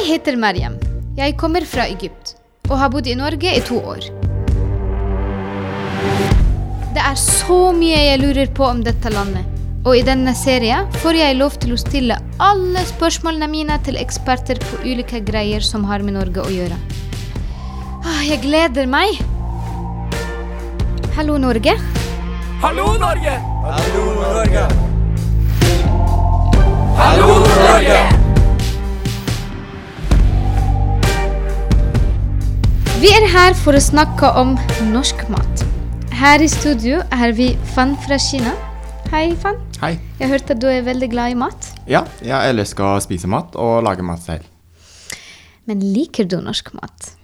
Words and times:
Jeg 0.00 0.14
heter 0.14 0.36
Mariam. 0.40 0.76
Jeg 1.18 1.34
kommer 1.36 1.64
fra 1.68 1.84
Egypt 1.92 2.30
og 2.70 2.78
har 2.80 2.88
bodd 2.92 3.08
i 3.10 3.14
Norge 3.18 3.50
i 3.52 3.60
to 3.66 3.76
år. 3.84 4.06
Det 6.94 7.02
er 7.04 7.18
så 7.20 7.58
mye 7.76 7.98
jeg 8.06 8.20
lurer 8.22 8.48
på 8.56 8.64
om 8.64 8.80
dette 8.86 9.12
landet. 9.12 9.44
Og 9.84 9.98
i 9.98 10.04
denne 10.06 10.32
serien 10.36 10.88
får 11.02 11.18
jeg 11.18 11.36
lov 11.36 11.58
til 11.60 11.74
å 11.74 11.78
stille 11.80 12.16
alle 12.40 12.84
spørsmålene 12.88 13.48
mine 13.52 13.76
til 13.84 14.00
eksperter 14.00 14.60
på 14.64 14.80
ulike 14.86 15.20
greier 15.26 15.64
som 15.64 15.84
har 15.90 16.00
med 16.06 16.16
Norge 16.16 16.44
å 16.46 16.52
gjøre. 16.52 16.78
Ah, 18.00 18.22
Jeg 18.24 18.40
gleder 18.46 18.88
meg. 18.88 19.20
Hallo, 21.16 21.36
Norge. 21.36 21.76
Hallo, 22.64 22.94
Norge! 23.00 23.36
Hallo, 23.68 24.06
Norge! 24.20 24.64
Hallo, 26.96 27.28
Norge! 27.44 28.09
Vi 33.00 33.08
er 33.08 33.24
her 33.32 33.54
for 33.56 33.72
å 33.72 33.80
snakke 33.80 34.28
om 34.36 34.50
norsk 34.90 35.22
mat. 35.32 35.62
Her 36.12 36.42
i 36.44 36.48
studio 36.52 36.98
er 37.16 37.30
vi 37.32 37.46
Fan 37.72 37.94
fra 38.04 38.18
Kina. 38.20 38.52
Hei, 39.08 39.30
Fan. 39.40 39.56
Hei. 39.80 39.94
Jeg 40.18 40.28
hørte 40.28 40.52
at 40.52 40.60
du 40.60 40.66
er 40.68 40.82
veldig 40.84 41.08
glad 41.14 41.32
i 41.32 41.38
mat. 41.40 41.70
Ja, 41.88 42.02
jeg 42.20 42.52
elsker 42.52 42.84
å 42.84 43.00
spise 43.00 43.30
mat 43.32 43.56
og 43.56 43.86
lage 43.86 44.04
mat 44.04 44.20
selv. 44.26 44.44
Men 45.64 45.80
liker 45.80 46.28
du 46.28 46.36
norsk 46.44 46.74
mat? 46.76 47.14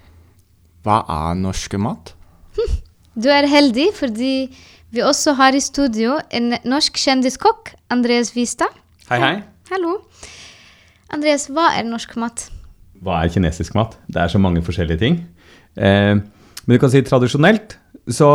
Hva 0.86 1.02
er 1.12 1.36
norsk 1.42 1.76
mat? 1.84 2.14
Du 3.16 3.28
er 3.32 3.44
heldig 3.48 3.90
fordi 4.00 4.32
vi 4.96 5.04
også 5.04 5.36
har 5.36 5.56
i 5.56 5.60
studio 5.60 6.16
en 6.36 6.56
norsk 6.64 6.96
kjendiskokk, 7.00 7.74
Andreas 7.92 8.32
Vistad. 8.32 8.72
Hei, 9.12 9.20
hei. 9.20 9.36
Hallo. 9.68 9.98
Andreas, 11.12 11.50
hva 11.52 11.74
er 11.76 11.84
norsk 11.88 12.16
mat? 12.20 12.48
Hva 13.04 13.20
er 13.20 13.32
kinesisk 13.32 13.76
mat? 13.76 13.98
Det 14.08 14.24
er 14.24 14.32
så 14.32 14.40
mange 14.40 14.64
forskjellige 14.64 15.04
ting. 15.04 15.24
Eh, 15.76 16.14
men 16.66 16.74
du 16.74 16.80
kan 16.82 16.92
si 16.92 17.02
tradisjonelt 17.06 17.76
så 18.12 18.30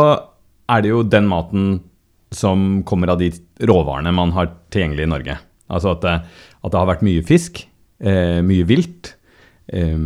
er 0.72 0.84
det 0.84 0.92
jo 0.92 1.02
den 1.04 1.28
maten 1.28 1.72
som 2.32 2.82
kommer 2.88 3.12
av 3.12 3.20
de 3.20 3.30
råvarene 3.68 4.12
man 4.14 4.32
har 4.36 4.52
tilgjengelig 4.72 5.04
i 5.06 5.12
Norge. 5.12 5.38
Altså 5.72 5.94
at 5.94 6.04
det, 6.04 6.14
at 6.62 6.72
det 6.72 6.80
har 6.80 6.88
vært 6.88 7.04
mye 7.06 7.24
fisk, 7.26 7.64
eh, 8.00 8.40
mye 8.44 8.66
vilt, 8.68 9.14
eh, 9.72 9.98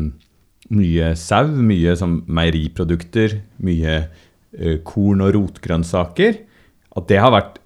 mye 0.71 1.13
sau, 1.19 1.47
mye 1.47 1.95
som 1.99 2.21
meieriprodukter, 2.27 3.41
mye 3.63 3.95
eh, 4.59 4.79
korn- 4.87 5.23
og 5.23 5.35
rotgrønnsaker. 5.37 6.43
At 6.97 7.09
det 7.11 7.21
har 7.23 7.35
vært 7.35 7.61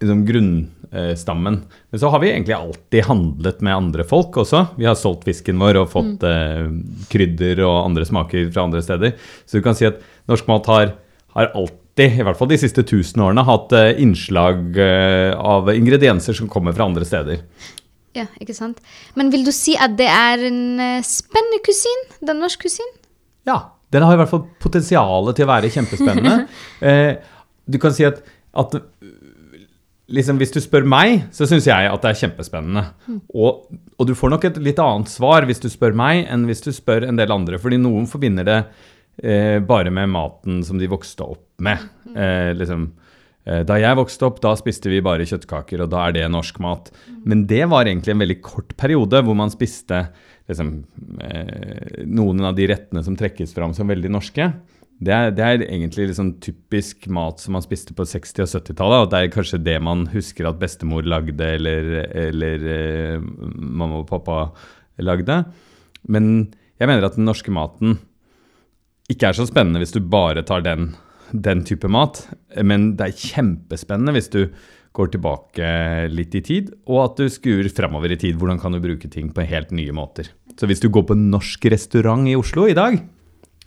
liksom, 0.00 0.22
grunnstammen. 0.28 1.58
Men 1.90 2.00
så 2.00 2.10
har 2.12 2.22
vi 2.22 2.30
egentlig 2.30 2.56
alltid 2.56 3.08
handlet 3.08 3.60
med 3.64 3.76
andre 3.76 4.06
folk 4.08 4.36
også. 4.44 4.64
Vi 4.78 4.86
har 4.88 4.98
solgt 4.98 5.26
fisken 5.28 5.58
vår 5.60 5.82
og 5.82 5.90
fått 5.92 6.24
eh, 6.26 6.68
krydder 7.12 7.64
og 7.66 7.84
andre 7.84 8.06
smaker 8.08 8.50
fra 8.52 8.68
andre 8.68 8.82
steder. 8.84 9.14
Så 9.46 9.58
du 9.58 9.66
kan 9.66 9.78
si 9.78 9.88
at 9.88 10.00
norsk 10.30 10.48
mat 10.50 10.70
har, 10.72 10.94
har 11.36 11.52
alltid, 11.52 12.20
i 12.20 12.24
hvert 12.26 12.38
fall 12.38 12.50
de 12.52 12.60
siste 12.60 12.84
tusen 12.86 13.24
årene, 13.24 13.46
hatt 13.48 13.74
eh, 13.76 13.96
innslag 14.02 14.78
eh, 14.78 15.32
av 15.34 15.72
ingredienser 15.74 16.36
som 16.36 16.50
kommer 16.50 16.76
fra 16.76 16.86
andre 16.90 17.08
steder. 17.08 17.42
Ja, 18.16 18.26
ikke 18.40 18.56
sant? 18.56 18.80
Men 19.18 19.32
vil 19.32 19.44
du 19.46 19.52
si 19.54 19.74
at 19.78 19.96
det 19.98 20.08
er 20.10 20.46
en 20.48 20.62
eh, 20.82 21.02
spennende 21.06 21.60
kusin? 21.66 22.06
Den 22.24 22.40
norsk 22.42 22.64
kusin? 22.64 22.88
Ja, 23.48 23.60
den 23.94 24.04
har 24.04 24.16
i 24.16 24.20
hvert 24.20 24.32
fall 24.32 24.46
potensialet 24.60 25.38
til 25.38 25.46
å 25.46 25.50
være 25.52 25.70
kjempespennende. 25.72 26.48
eh, 26.88 27.18
du 27.68 27.78
kan 27.80 27.94
si 27.94 28.06
at, 28.08 28.20
at 28.58 28.78
liksom, 30.12 30.38
hvis 30.40 30.54
du 30.54 30.60
spør 30.62 30.86
meg, 30.88 31.26
så 31.34 31.48
syns 31.48 31.68
jeg 31.68 31.88
at 31.88 32.04
det 32.04 32.12
er 32.12 32.20
kjempespennende. 32.22 32.84
Og, 33.34 33.66
og 33.98 34.08
du 34.08 34.14
får 34.18 34.32
nok 34.34 34.46
et 34.48 34.60
litt 34.64 34.80
annet 34.82 35.10
svar 35.12 35.46
hvis 35.48 35.62
du 35.62 35.68
spør 35.72 35.96
meg, 35.98 36.24
enn 36.30 36.46
hvis 36.48 36.64
du 36.64 36.70
spør 36.74 37.08
en 37.08 37.18
del 37.18 37.34
andre. 37.34 37.60
Fordi 37.62 37.80
noen 37.80 38.08
forbinder 38.10 38.48
det 38.48 38.58
eh, 39.22 39.58
bare 39.64 39.92
med 39.94 40.10
maten 40.14 40.62
som 40.66 40.80
de 40.80 40.90
vokste 40.90 41.26
opp 41.26 41.44
med. 41.64 41.84
Eh, 42.14 42.54
liksom, 42.56 42.88
eh, 43.44 43.62
da 43.68 43.78
jeg 43.80 44.00
vokste 44.00 44.28
opp, 44.30 44.40
da 44.44 44.54
spiste 44.58 44.92
vi 44.92 45.04
bare 45.04 45.28
kjøttkaker, 45.28 45.84
og 45.84 45.92
da 45.92 46.06
er 46.06 46.16
det 46.16 46.26
norsk 46.32 46.62
mat. 46.64 46.90
Men 47.28 47.44
det 47.50 47.66
var 47.70 47.88
egentlig 47.88 48.16
en 48.16 48.24
veldig 48.24 48.40
kort 48.44 48.74
periode 48.80 49.22
hvor 49.26 49.38
man 49.38 49.52
spiste 49.52 50.06
liksom, 50.48 50.72
eh, 51.20 52.02
noen 52.08 52.48
av 52.48 52.56
de 52.56 52.68
rettene 52.70 53.04
som 53.04 53.16
trekkes 53.18 53.52
fram 53.56 53.76
som 53.76 53.90
veldig 53.90 54.12
norske. 54.14 54.52
Det 54.98 55.12
er, 55.14 55.30
det 55.30 55.44
er 55.44 55.62
egentlig 55.62 56.08
liksom 56.10 56.32
typisk 56.42 57.06
mat 57.14 57.38
som 57.38 57.54
man 57.54 57.62
spiste 57.62 57.94
på 57.94 58.02
60- 58.02 58.42
og 58.42 58.50
70-tallet. 58.50 59.02
Og 59.04 59.10
det 59.12 59.18
er 59.20 59.34
kanskje 59.34 59.60
det 59.62 59.76
man 59.84 60.08
husker 60.10 60.48
at 60.48 60.58
bestemor 60.58 61.06
lagde, 61.06 61.38
eller, 61.38 61.90
eller 62.26 62.64
eh, 62.74 63.28
mamma 63.54 64.00
og 64.00 64.08
pappa 64.10 64.48
lagde. 64.98 65.44
Men 66.10 66.48
jeg 66.80 66.90
mener 66.90 67.06
at 67.06 67.18
den 67.18 67.28
norske 67.28 67.54
maten 67.54 68.00
ikke 69.08 69.30
er 69.30 69.38
så 69.38 69.46
spennende 69.48 69.80
hvis 69.80 69.94
du 69.94 70.02
bare 70.02 70.42
tar 70.46 70.64
den, 70.66 70.90
den 71.30 71.62
type 71.68 71.88
mat. 71.90 72.24
Men 72.58 72.90
det 72.98 73.06
er 73.06 73.22
kjempespennende 73.30 74.16
hvis 74.18 74.32
du 74.34 74.42
går 74.98 75.12
tilbake 75.14 75.68
litt 76.10 76.34
i 76.34 76.42
tid, 76.42 76.72
og 76.90 77.04
at 77.04 77.20
du 77.20 77.30
skuer 77.30 77.68
framover 77.70 78.10
i 78.10 78.18
tid. 78.18 78.34
Hvordan 78.40 78.58
kan 78.58 78.74
du 78.74 78.82
bruke 78.82 79.10
ting 79.12 79.30
på 79.30 79.46
helt 79.46 79.70
nye 79.70 79.94
måter. 79.94 80.32
Så 80.58 80.66
hvis 80.66 80.82
du 80.82 80.88
går 80.90 81.06
på 81.06 81.14
en 81.14 81.28
norsk 81.30 81.68
restaurant 81.70 82.26
i 82.26 82.34
Oslo 82.34 82.66
i 82.66 82.74
dag, 82.74 82.98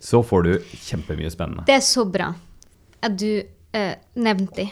så 0.02 0.22
får 0.26 0.42
du 0.42 0.52
kjempemye 0.82 1.30
spennende. 1.30 1.64
Det 1.68 1.78
er 1.78 1.84
så 1.86 2.04
bra 2.08 2.32
at 3.02 3.18
du 3.18 3.38
eh, 3.38 3.94
nevnte 4.18 4.64
det. 4.64 4.70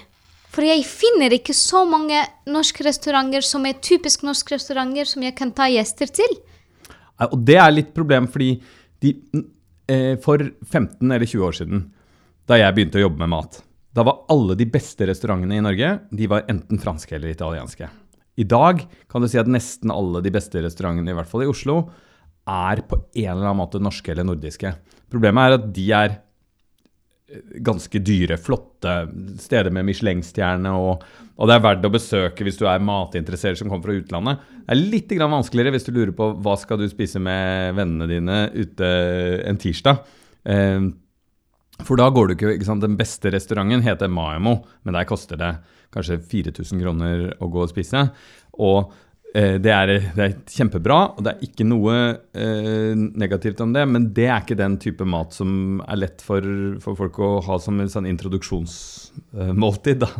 For 0.51 0.67
jeg 0.67 0.83
finner 0.83 1.31
ikke 1.37 1.55
så 1.55 1.85
mange 1.87 2.19
norske 2.51 2.83
restauranter 2.83 3.45
som 3.47 3.67
er 3.69 3.79
typisk 3.79 4.25
norske 4.27 4.57
restauranter 4.57 5.07
som 5.07 5.23
jeg 5.23 5.37
kan 5.39 5.53
ta 5.55 5.69
gjester 5.71 6.11
til. 6.11 6.35
Og 7.31 7.39
det 7.47 7.59
er 7.61 7.71
litt 7.71 7.93
problem, 7.95 8.27
fordi 8.33 8.57
de, 9.05 9.15
eh, 9.87 10.17
for 10.25 10.43
15 10.43 11.07
eller 11.07 11.27
20 11.27 11.47
år 11.47 11.59
siden, 11.61 11.85
da 12.51 12.59
jeg 12.59 12.75
begynte 12.75 12.99
å 12.99 13.07
jobbe 13.07 13.23
med 13.23 13.31
mat, 13.31 13.61
da 13.95 14.03
var 14.07 14.25
alle 14.33 14.57
de 14.59 14.67
beste 14.71 15.07
restaurantene 15.07 15.59
i 15.59 15.63
Norge 15.63 15.95
de 16.11 16.27
var 16.31 16.47
enten 16.51 16.79
franske 16.83 17.15
eller 17.15 17.31
italienske. 17.31 17.87
I 18.39 18.47
dag 18.49 18.83
kan 19.11 19.23
du 19.23 19.29
si 19.31 19.39
at 19.39 19.51
nesten 19.51 19.93
alle 19.95 20.23
de 20.25 20.33
beste 20.35 20.63
restaurantene, 20.63 21.13
i 21.13 21.19
hvert 21.19 21.31
fall 21.31 21.45
i 21.45 21.51
Oslo, 21.51 21.85
er 22.51 22.83
på 22.89 22.99
en 22.99 23.31
eller 23.31 23.47
annen 23.47 23.61
måte 23.63 23.81
norske 23.83 24.13
eller 24.13 24.27
nordiske. 24.27 24.73
Problemet 25.11 25.47
er 25.47 25.57
at 25.59 25.67
de 25.77 25.87
er 25.97 26.15
eh, 26.15 27.59
ganske 27.67 28.03
dyre, 28.05 28.39
flotte 28.41 28.95
steder 29.43 29.73
med 29.75 29.89
Michelin-stjerne, 29.89 30.73
og, 30.77 31.05
og 31.37 31.51
det 31.51 31.57
er 31.57 31.67
verdt 31.67 31.87
å 31.89 31.93
besøke 31.95 32.47
hvis 32.47 32.61
du 32.61 32.67
er 32.71 32.83
matinteressert 32.85 33.61
som 33.61 33.71
kommer 33.71 33.89
fra 33.91 33.99
utlandet. 34.01 34.49
Det 34.65 34.77
er 34.77 34.83
litt 34.97 35.15
vanskeligere 35.21 35.75
hvis 35.77 35.89
du 35.89 35.95
lurer 35.97 36.17
på 36.17 36.33
hva 36.45 36.57
skal 36.61 36.81
du 36.81 36.89
spise 36.91 37.23
med 37.23 37.77
vennene 37.79 38.11
dine 38.11 38.41
ute 38.55 38.91
en 39.49 39.61
tirsdag. 39.61 40.03
Eh, 40.45 40.91
for 41.87 42.01
da 42.01 42.11
går 42.13 42.29
du 42.29 42.37
ikke, 42.37 42.55
ikke 42.59 42.69
sant? 42.69 42.85
Den 42.85 42.99
beste 42.99 43.33
restauranten 43.33 43.85
heter 43.85 44.11
Maemo, 44.13 44.61
men 44.85 44.97
der 44.97 45.09
koster 45.09 45.39
det 45.41 45.55
kanskje 45.95 46.21
4000 46.23 46.83
kroner 46.83 47.25
å 47.41 47.49
gå 47.51 47.65
og 47.65 47.71
spise. 47.73 48.05
Og 48.61 48.93
det, 49.35 49.71
er, 49.71 49.93
det 50.17 50.25
er 50.25 50.37
kjempebra, 50.51 50.99
og 51.15 51.25
det 51.27 51.33
er 51.33 51.45
ikke 51.47 51.67
noe 51.69 51.97
eh, 52.35 52.93
negativt 52.97 53.61
om 53.63 53.75
det, 53.77 53.85
men 53.87 54.09
det 54.17 54.27
er 54.27 54.43
ikke 54.43 54.59
den 54.59 54.79
type 54.83 55.07
mat 55.07 55.37
som 55.37 55.81
er 55.87 56.01
lett 56.03 56.25
for, 56.25 56.45
for 56.83 56.99
folk 56.99 57.21
å 57.23 57.33
ha 57.47 57.59
som 57.63 57.79
en 57.79 57.93
sånn 57.93 58.09
introduksjonsmåltid. 58.11 60.03
da. 60.03 60.11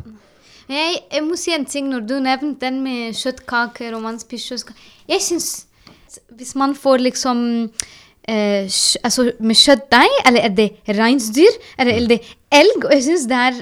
Jeg, 0.71 1.01
jeg 1.11 1.25
må 1.27 1.39
si 1.39 1.55
en 1.55 1.67
ting 1.67 1.89
når 1.91 2.07
du 2.07 2.15
nevnte 2.23 2.63
den 2.69 2.79
med 2.85 3.19
kjøttkaker 3.19 3.97
og 3.97 4.05
man 4.05 4.21
spiser 4.23 4.55
kjøttkaker. 4.55 4.87
Jeg 5.11 5.27
syns 5.27 5.51
hvis 6.39 6.55
man 6.59 6.75
får 6.79 7.03
liksom 7.05 7.41
eh, 8.29 8.67
altså 9.03 9.31
med 9.39 9.59
kjøttdeig, 9.59 10.17
eller 10.27 10.47
er 10.47 10.55
det 10.55 10.69
reinsdyr, 10.99 11.59
eller 11.79 11.99
er 11.99 12.09
det 12.11 12.21
elg? 12.55 12.87
Og 12.87 12.95
jeg 12.97 13.07
syns 13.07 13.27
det 13.31 13.43
er 13.49 13.61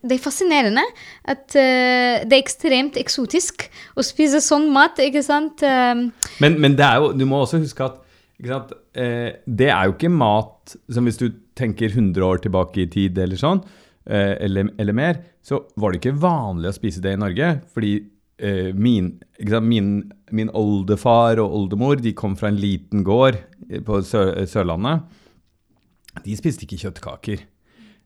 det 0.00 0.16
er 0.16 0.22
fascinerende 0.22 0.84
at 1.28 1.44
uh, 1.56 2.22
det 2.24 2.36
er 2.36 2.40
ekstremt 2.40 2.98
eksotisk 3.00 3.66
å 3.98 4.04
spise 4.04 4.40
sånn 4.44 4.70
mat, 4.74 5.00
ikke 5.02 5.22
sant? 5.24 5.64
Um, 5.64 6.08
Men, 6.42 6.60
men 6.62 6.76
det 6.78 6.86
er 6.86 7.02
jo, 7.02 7.10
du 7.16 7.26
må 7.28 7.42
også 7.44 7.60
huske 7.62 7.84
at 7.84 7.98
sant, 8.40 8.72
eh, 8.96 9.36
det 9.44 9.68
er 9.68 9.88
jo 9.88 9.96
ikke 9.96 10.12
mat 10.12 10.72
som 10.88 11.04
hvis 11.04 11.20
du 11.20 11.26
tenker 11.58 11.92
100 11.92 12.24
år 12.24 12.40
tilbake 12.40 12.86
i 12.86 12.88
tid 12.88 13.18
eller 13.20 13.36
sånn, 13.36 13.60
eh, 14.08 14.38
eller, 14.40 14.70
eller 14.80 14.96
mer, 14.96 15.20
så 15.44 15.60
var 15.76 15.92
det 15.92 16.00
ikke 16.00 16.16
vanlig 16.22 16.70
å 16.70 16.78
spise 16.78 17.02
det 17.04 17.12
i 17.16 17.20
Norge. 17.20 17.52
Fordi 17.74 17.92
min, 18.72 19.10
sant, 19.36 19.66
min, 19.68 19.88
min 20.32 20.48
oldefar 20.56 21.42
og 21.42 21.52
oldemor 21.58 22.00
de 22.00 22.14
kom 22.16 22.38
fra 22.40 22.48
en 22.48 22.56
liten 22.56 23.02
gård 23.04 23.36
på 23.84 23.98
Sør 24.08 24.32
Sørlandet. 24.48 25.04
De 26.24 26.36
spiste 26.38 26.64
ikke 26.64 26.78
kjøttkaker. 26.80 27.42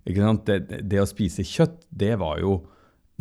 Det, 0.05 0.59
det 0.85 1.01
å 1.01 1.09
spise 1.09 1.45
kjøtt, 1.47 1.83
det 1.89 2.15
var 2.21 2.41
jo 2.43 2.59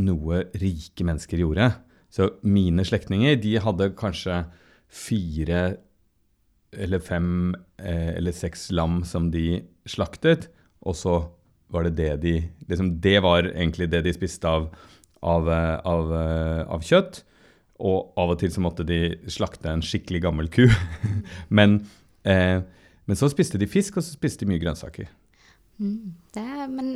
noe 0.04 0.44
rike 0.60 1.06
mennesker 1.06 1.40
gjorde. 1.40 1.70
Så 2.14 2.30
mine 2.46 2.84
slektninger, 2.86 3.38
de 3.42 3.56
hadde 3.64 3.94
kanskje 3.98 4.44
fire 4.94 5.62
eller 6.74 7.02
fem 7.02 7.54
eh, 7.78 8.18
eller 8.18 8.34
seks 8.36 8.72
lam 8.74 9.02
som 9.06 9.30
de 9.34 9.62
slaktet, 9.90 10.50
og 10.84 10.98
så 10.98 11.16
var 11.74 11.88
det 11.88 11.96
det 11.98 12.12
de 12.22 12.34
liksom, 12.70 13.00
Det 13.02 13.20
var 13.24 13.48
egentlig 13.48 13.88
det 13.90 14.04
de 14.06 14.14
spiste 14.14 14.50
av, 14.50 14.68
av, 15.22 15.50
eh, 15.50 15.78
av, 15.90 16.14
eh, 16.20 16.62
av 16.68 16.84
kjøtt. 16.86 17.24
Og 17.84 18.14
av 18.20 18.36
og 18.36 18.40
til 18.40 18.52
så 18.54 18.62
måtte 18.62 18.86
de 18.86 19.16
slakte 19.32 19.72
en 19.72 19.82
skikkelig 19.82 20.22
gammel 20.28 20.50
ku. 20.54 20.68
Men 21.58 21.82
Eh, 22.24 22.62
men 23.06 23.20
så 23.20 23.28
spiste 23.32 23.60
de 23.60 23.68
fisk, 23.68 23.98
og 23.98 24.06
så 24.06 24.16
spiste 24.16 24.44
de 24.44 24.52
mye 24.52 24.62
grønnsaker. 24.64 25.10
Det 26.34 26.42
er, 26.42 26.68
men 26.72 26.94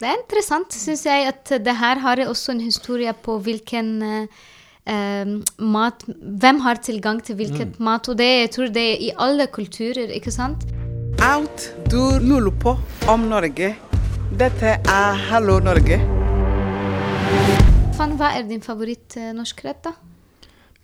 det 0.00 0.08
er 0.08 0.16
interessant, 0.16 0.72
syns 0.72 1.04
jeg, 1.06 1.28
at 1.28 1.52
det 1.64 1.76
her 1.76 2.00
har 2.00 2.22
også 2.24 2.54
en 2.54 2.62
historie 2.64 3.12
på 3.12 3.36
hvilken 3.44 3.90
eh, 4.02 4.40
eh, 4.88 5.34
mat 5.60 6.04
Hvem 6.08 6.60
har 6.64 6.80
tilgang 6.80 7.20
til 7.24 7.36
hvilket 7.36 7.78
mat, 7.80 8.08
og 8.08 8.18
det, 8.18 8.28
jeg 8.40 8.50
tror 8.56 8.72
det 8.72 8.84
er 8.94 9.04
i 9.08 9.10
alle 9.18 9.46
kulturer, 9.52 10.12
ikke 10.16 10.32
sant? 10.32 10.64
Alt 11.20 11.68
du 11.92 12.00
lurer 12.24 12.54
på 12.62 12.76
om 13.12 13.26
Norge, 13.28 13.74
dette 14.40 14.76
er 14.78 15.20
Hallo 15.28 15.58
Norge. 15.60 16.00
Fan, 17.98 18.14
hva 18.16 18.32
er 18.38 18.46
din 18.48 18.64
favoritt-norskrett, 18.64 19.36
norsk 19.36 19.64
rett, 19.66 19.82
da? 19.84 19.92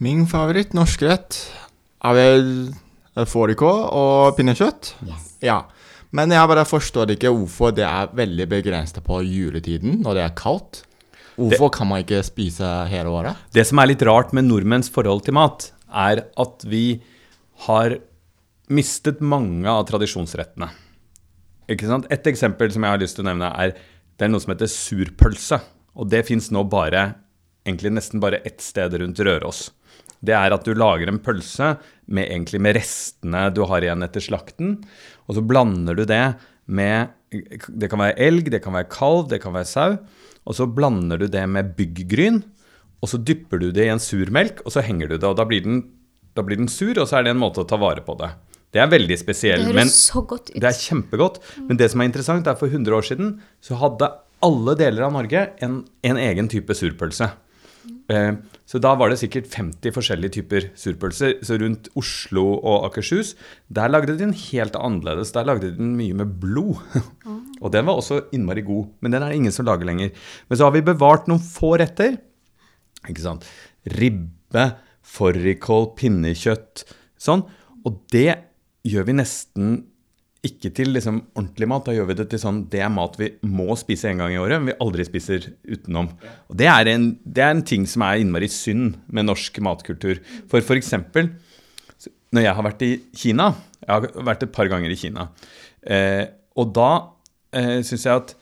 Min 0.04 0.26
favoritt 0.28 0.76
norsk 0.76 1.06
rett 1.08 1.38
er 2.04 2.18
vel 2.18 2.44
eh, 3.16 3.24
fårikål 3.24 3.80
og 3.96 4.36
pinnekjøtt. 4.36 4.92
Ja. 5.40 5.62
Men 6.16 6.32
jeg 6.32 6.48
bare 6.48 6.64
forstår 6.64 7.12
ikke 7.12 7.32
hvorfor 7.34 7.74
det 7.76 7.84
er 7.84 8.12
veldig 8.16 8.46
begrenset 8.48 9.02
på 9.04 9.20
juletiden 9.26 10.00
når 10.04 10.18
det 10.18 10.24
er 10.24 10.36
kaldt. 10.38 10.82
Hvorfor 11.36 11.68
kan 11.74 11.90
man 11.90 12.00
ikke 12.00 12.22
spise 12.24 12.68
hele 12.88 13.12
året? 13.12 13.36
Det 13.52 13.66
som 13.68 13.82
er 13.82 13.90
litt 13.90 14.04
rart 14.08 14.32
med 14.36 14.46
nordmenns 14.48 14.88
forhold 14.92 15.26
til 15.26 15.36
mat, 15.36 15.68
er 15.92 16.24
at 16.40 16.64
vi 16.64 17.02
har 17.66 17.98
mistet 18.72 19.20
mange 19.20 19.68
av 19.68 19.84
tradisjonsrettene. 19.90 20.70
Ikke 21.70 21.88
sant? 21.90 22.08
Et 22.14 22.30
eksempel 22.30 22.72
som 22.72 22.86
jeg 22.86 22.94
har 22.94 23.02
lyst 23.02 23.18
til 23.18 23.26
å 23.26 23.28
nevne, 23.28 23.52
er 23.52 23.74
det 24.16 24.26
er 24.26 24.32
noe 24.32 24.42
som 24.42 24.54
heter 24.54 24.70
surpølse. 24.70 25.60
Og 25.96 26.08
det 26.12 26.24
fins 26.28 26.48
nå 26.54 26.64
bare 26.70 27.10
egentlig 27.66 27.92
nesten 27.96 28.22
bare 28.22 28.40
ett 28.46 28.62
sted 28.64 28.94
rundt 29.00 29.20
Røros. 29.26 29.66
Det 30.24 30.34
er 30.34 30.54
at 30.54 30.64
du 30.64 30.72
lager 30.76 31.10
en 31.10 31.20
pølse 31.22 31.74
med, 32.06 32.52
med 32.62 32.78
restene 32.78 33.48
du 33.52 33.62
har 33.68 33.84
igjen 33.84 34.04
etter 34.06 34.24
slakten, 34.24 34.78
og 35.26 35.36
så 35.38 35.42
blander 35.44 35.96
du 35.98 36.04
det 36.08 36.24
med 36.66 37.12
Det 37.66 37.88
kan 37.90 37.98
være 38.00 38.14
elg, 38.22 38.46
det 38.50 38.62
kan 38.62 38.72
være 38.72 38.88
kalv, 38.88 39.26
det 39.28 39.40
kan 39.42 39.52
være 39.52 39.66
sau. 39.68 39.96
Og 40.46 40.54
så 40.54 40.66
blander 40.70 41.18
du 41.18 41.26
det 41.26 41.42
med 41.50 41.74
byggryn, 41.76 42.38
og 43.02 43.10
så 43.10 43.18
dypper 43.18 43.58
du 43.60 43.70
det 43.74 43.88
i 43.88 43.92
en 43.92 44.00
surmelk, 44.02 44.62
og 44.64 44.72
så 44.72 44.80
henger 44.86 45.10
du 45.10 45.16
det. 45.18 45.26
Og 45.26 45.36
da 45.36 45.44
blir 45.44 45.64
den, 45.64 45.80
da 46.38 46.44
blir 46.46 46.56
den 46.60 46.70
sur, 46.70 46.94
og 47.02 47.08
så 47.10 47.18
er 47.18 47.26
det 47.26 47.34
en 47.34 47.42
måte 47.42 47.60
å 47.64 47.68
ta 47.68 47.76
vare 47.82 48.04
på 48.06 48.14
det. 48.22 48.30
Det 48.72 48.80
er 48.82 48.90
veldig 48.92 49.14
Det 49.14 49.20
spesiell, 49.20 49.64
høres 49.66 49.94
så 50.06 50.22
godt 50.26 50.50
ut. 50.52 50.60
det 50.60 50.68
er 50.70 50.78
kjempegodt. 50.78 51.40
Men 51.66 51.78
det 51.80 51.90
som 51.90 52.00
er 52.00 52.08
interessant, 52.10 52.46
er 52.46 52.58
for 52.58 52.70
100 52.70 52.94
år 52.94 53.06
siden 53.10 53.34
så 53.60 53.78
hadde 53.82 54.10
alle 54.46 54.74
deler 54.78 55.06
av 55.06 55.14
Norge 55.16 55.42
en, 55.64 55.80
en 56.06 56.16
egen 56.20 56.48
type 56.52 56.74
surpølse. 56.76 57.30
Eh, 58.12 58.38
så 58.66 58.78
da 58.82 58.92
var 58.98 59.10
det 59.10 59.18
sikkert 59.20 59.48
50 59.50 59.94
forskjellige 59.94 60.36
typer 60.38 60.68
surpølser. 60.78 61.36
Så 61.46 61.58
rundt 61.62 61.90
Oslo 61.98 62.44
og 62.56 62.86
Akershus, 62.88 63.34
der 63.68 63.90
lagde 63.90 64.12
de 64.12 64.24
den 64.24 64.34
helt 64.36 64.78
annerledes. 64.78 65.32
Der 65.34 65.46
lagde 65.48 65.70
de 65.70 65.78
den 65.78 65.94
mye 65.98 66.16
med 66.18 66.36
blod. 66.42 66.82
og 67.62 67.72
den 67.74 67.88
var 67.88 67.98
også 67.98 68.24
innmari 68.36 68.64
god, 68.66 68.88
men 69.00 69.14
den 69.14 69.22
er 69.22 69.32
det 69.32 69.40
ingen 69.40 69.54
som 69.54 69.68
lager 69.68 69.88
lenger. 69.88 70.14
Men 70.48 70.58
så 70.58 70.68
har 70.68 70.76
vi 70.76 70.86
bevart 70.86 71.30
noen 71.30 71.42
få 71.42 71.76
retter. 71.82 72.18
Ikke 73.06 73.24
sant? 73.24 73.46
Ribbe, 73.98 74.70
fårikål, 75.06 75.92
pinnekjøtt, 75.98 76.86
sånn. 77.22 77.46
Og 77.86 78.00
det 78.14 78.32
gjør 78.86 79.06
vi 79.06 79.20
nesten 79.20 79.76
ikke 80.46 80.70
til 80.76 80.92
liksom 80.94 81.20
ordentlig 81.36 81.68
mat. 81.70 81.86
Da 81.88 81.94
gjør 81.96 82.08
vi 82.10 82.16
det 82.18 82.28
til 82.32 82.40
sånn 82.42 82.62
Det 82.72 82.80
er 82.84 82.92
mat 82.92 83.18
vi 83.20 83.30
må 83.46 83.76
spise 83.78 84.10
en 84.10 84.22
gang 84.22 84.34
i 84.34 84.40
året, 84.40 84.60
men 84.60 84.72
vi 84.72 84.78
aldri 84.84 85.06
spiser 85.08 85.50
utenom. 85.66 86.10
Og 86.50 86.58
det 86.60 86.70
er 86.72 86.92
en, 86.92 87.10
det 87.24 87.44
er 87.44 87.54
en 87.54 87.64
ting 87.66 87.86
som 87.90 88.04
er 88.06 88.22
innmari 88.22 88.48
synd 88.52 88.96
med 89.06 89.28
norsk 89.28 89.60
matkultur. 89.64 90.22
For 90.50 90.62
f.eks. 90.62 90.94
når 92.34 92.46
jeg 92.46 92.56
har 92.58 92.66
vært 92.66 92.86
i 92.86 92.92
Kina 93.16 93.52
Jeg 93.82 93.92
har 93.92 94.26
vært 94.26 94.42
et 94.46 94.54
par 94.54 94.70
ganger 94.72 94.90
i 94.90 94.98
Kina. 94.98 95.28
Eh, 95.86 96.24
og 96.56 96.72
da 96.74 96.90
eh, 97.54 97.78
syns 97.86 98.06
jeg 98.08 98.22
at 98.22 98.34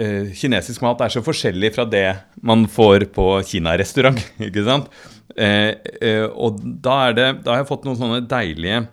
eh, 0.00 0.32
kinesisk 0.36 0.84
mat 0.84 1.02
er 1.04 1.12
så 1.12 1.22
forskjellig 1.24 1.72
fra 1.76 1.84
det 1.88 2.06
man 2.46 2.64
får 2.70 3.08
på 3.16 3.28
Kina-restaurant. 3.48 4.20
ikke 4.48 4.64
sant? 4.66 4.90
Eh, 5.36 5.72
eh, 6.00 6.24
og 6.24 6.60
da, 6.62 7.12
det, 7.12 7.30
da 7.44 7.54
har 7.54 7.64
jeg 7.64 7.70
fått 7.70 7.88
noen 7.88 7.98
sånne 8.00 8.22
deilige 8.28 8.86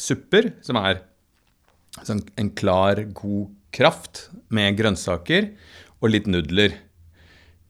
supper 0.00 0.50
som 0.64 0.78
er 0.80 1.04
sånn 2.02 2.24
en 2.40 2.50
klar, 2.56 3.04
god 3.14 3.52
kraft 3.74 4.28
med 4.54 4.76
grønnsaker 4.78 5.52
og 6.00 6.10
litt 6.10 6.26
nudler. 6.30 6.74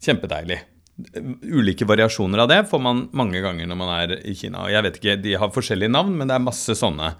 Kjempedeilig. 0.04 0.60
Ulike 1.50 1.86
variasjoner 1.88 2.44
av 2.44 2.50
det 2.50 2.60
får 2.70 2.82
man 2.82 3.04
mange 3.16 3.40
ganger 3.42 3.66
når 3.66 3.78
man 3.80 3.92
er 3.96 4.16
i 4.22 4.34
Kina. 4.38 4.66
Og 4.66 4.74
jeg 4.74 4.86
vet 4.86 4.98
ikke, 5.00 5.16
De 5.22 5.36
har 5.40 5.54
forskjellige 5.54 5.92
navn, 5.92 6.14
men 6.16 6.30
det 6.30 6.36
er 6.36 6.44
masse 6.44 6.76
sånne. 6.78 7.14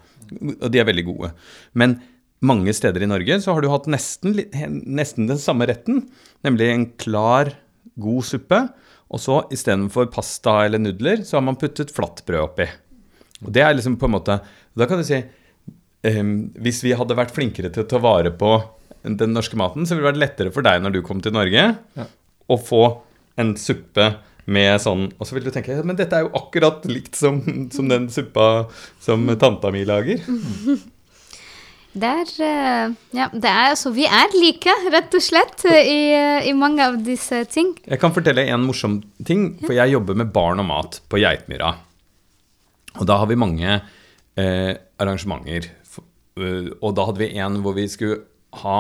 Og 0.61 0.69
de 0.73 0.81
er 0.81 0.89
veldig 0.89 1.07
gode. 1.09 1.33
Men 1.75 1.99
mange 2.45 2.75
steder 2.77 3.03
i 3.03 3.11
Norge 3.11 3.41
så 3.43 3.55
har 3.55 3.65
du 3.65 3.71
hatt 3.73 3.89
nesten, 3.91 4.37
nesten 4.85 5.29
den 5.31 5.41
samme 5.41 5.69
retten, 5.71 6.05
nemlig 6.45 6.71
en 6.71 6.89
klar, 7.01 7.55
god 8.01 8.27
suppe. 8.27 8.61
Og 9.15 9.21
så 9.23 9.43
istedenfor 9.55 10.11
pasta 10.13 10.65
eller 10.65 10.83
nudler, 10.83 11.23
så 11.25 11.39
har 11.39 11.47
man 11.47 11.59
puttet 11.61 11.93
flatbrød 11.95 12.43
oppi. 12.43 12.69
Og 13.45 13.53
det 13.55 13.65
er 13.65 13.75
liksom 13.77 13.99
på 14.01 14.09
en 14.09 14.15
måte 14.15 14.39
Da 14.75 14.87
kan 14.89 15.01
du 15.01 15.05
si 15.07 15.19
hvis 16.05 16.83
vi 16.85 16.93
hadde 16.97 17.17
vært 17.17 17.33
flinkere 17.33 17.71
til 17.73 17.85
å 17.85 17.89
ta 17.89 18.01
vare 18.03 18.33
på 18.37 18.59
den 19.05 19.33
norske 19.33 19.57
maten, 19.57 19.87
så 19.87 19.97
ville 19.97 20.07
det 20.07 20.13
vært 20.13 20.23
lettere 20.23 20.53
for 20.53 20.65
deg 20.65 20.83
når 20.85 20.97
du 20.97 21.03
kom 21.05 21.21
til 21.25 21.35
Norge, 21.37 21.65
å 22.45 22.57
få 22.61 22.85
en 23.41 23.55
suppe 23.57 24.15
med 24.45 24.77
sånn 24.83 25.07
Og 25.17 25.25
så 25.25 25.33
vil 25.33 25.47
du 25.47 25.53
tenke 25.55 25.73
«Ja, 25.73 25.81
men 25.87 25.97
dette 25.97 26.19
er 26.19 26.27
jo 26.27 26.35
akkurat 26.37 26.85
likt 26.85 27.17
som, 27.17 27.39
som 27.73 27.89
den 27.89 28.11
suppa 28.13 28.67
som 29.01 29.25
tanta 29.41 29.71
mi 29.73 29.87
lager. 29.89 30.21
Det 31.95 32.09
er, 32.11 32.31
eh, 32.43 32.95
ja, 33.15 33.29
det 33.31 33.47
er 33.47 33.69
altså, 33.71 33.93
vi 33.95 34.03
er 34.03 34.33
like, 34.35 34.73
rett 34.91 35.13
og 35.15 35.23
slett, 35.23 35.61
i, 35.71 36.11
i 36.43 36.55
mange 36.59 36.83
av 36.83 36.97
disse 37.07 37.45
ting. 37.47 37.71
Jeg 37.87 38.01
kan 38.03 38.11
fortelle 38.11 38.43
en 38.51 38.65
morsom 38.67 38.97
ting, 39.23 39.53
for 39.61 39.77
jeg 39.77 39.93
jobber 39.93 40.19
med 40.19 40.33
barn 40.35 40.59
og 40.59 40.67
mat 40.73 40.99
på 41.07 41.21
Geitmyra. 41.23 41.71
Og 42.99 43.07
da 43.07 43.21
har 43.23 43.31
vi 43.31 43.39
mange 43.39 43.77
eh, 43.79 44.73
arrangementer. 44.99 45.71
Eh, 46.41 46.71
og 46.81 46.95
da 46.97 47.09
hadde 47.09 47.23
vi 47.23 47.35
en 47.39 47.61
hvor 47.65 47.77
vi 47.77 47.87
skulle 47.91 48.23
ha 48.63 48.79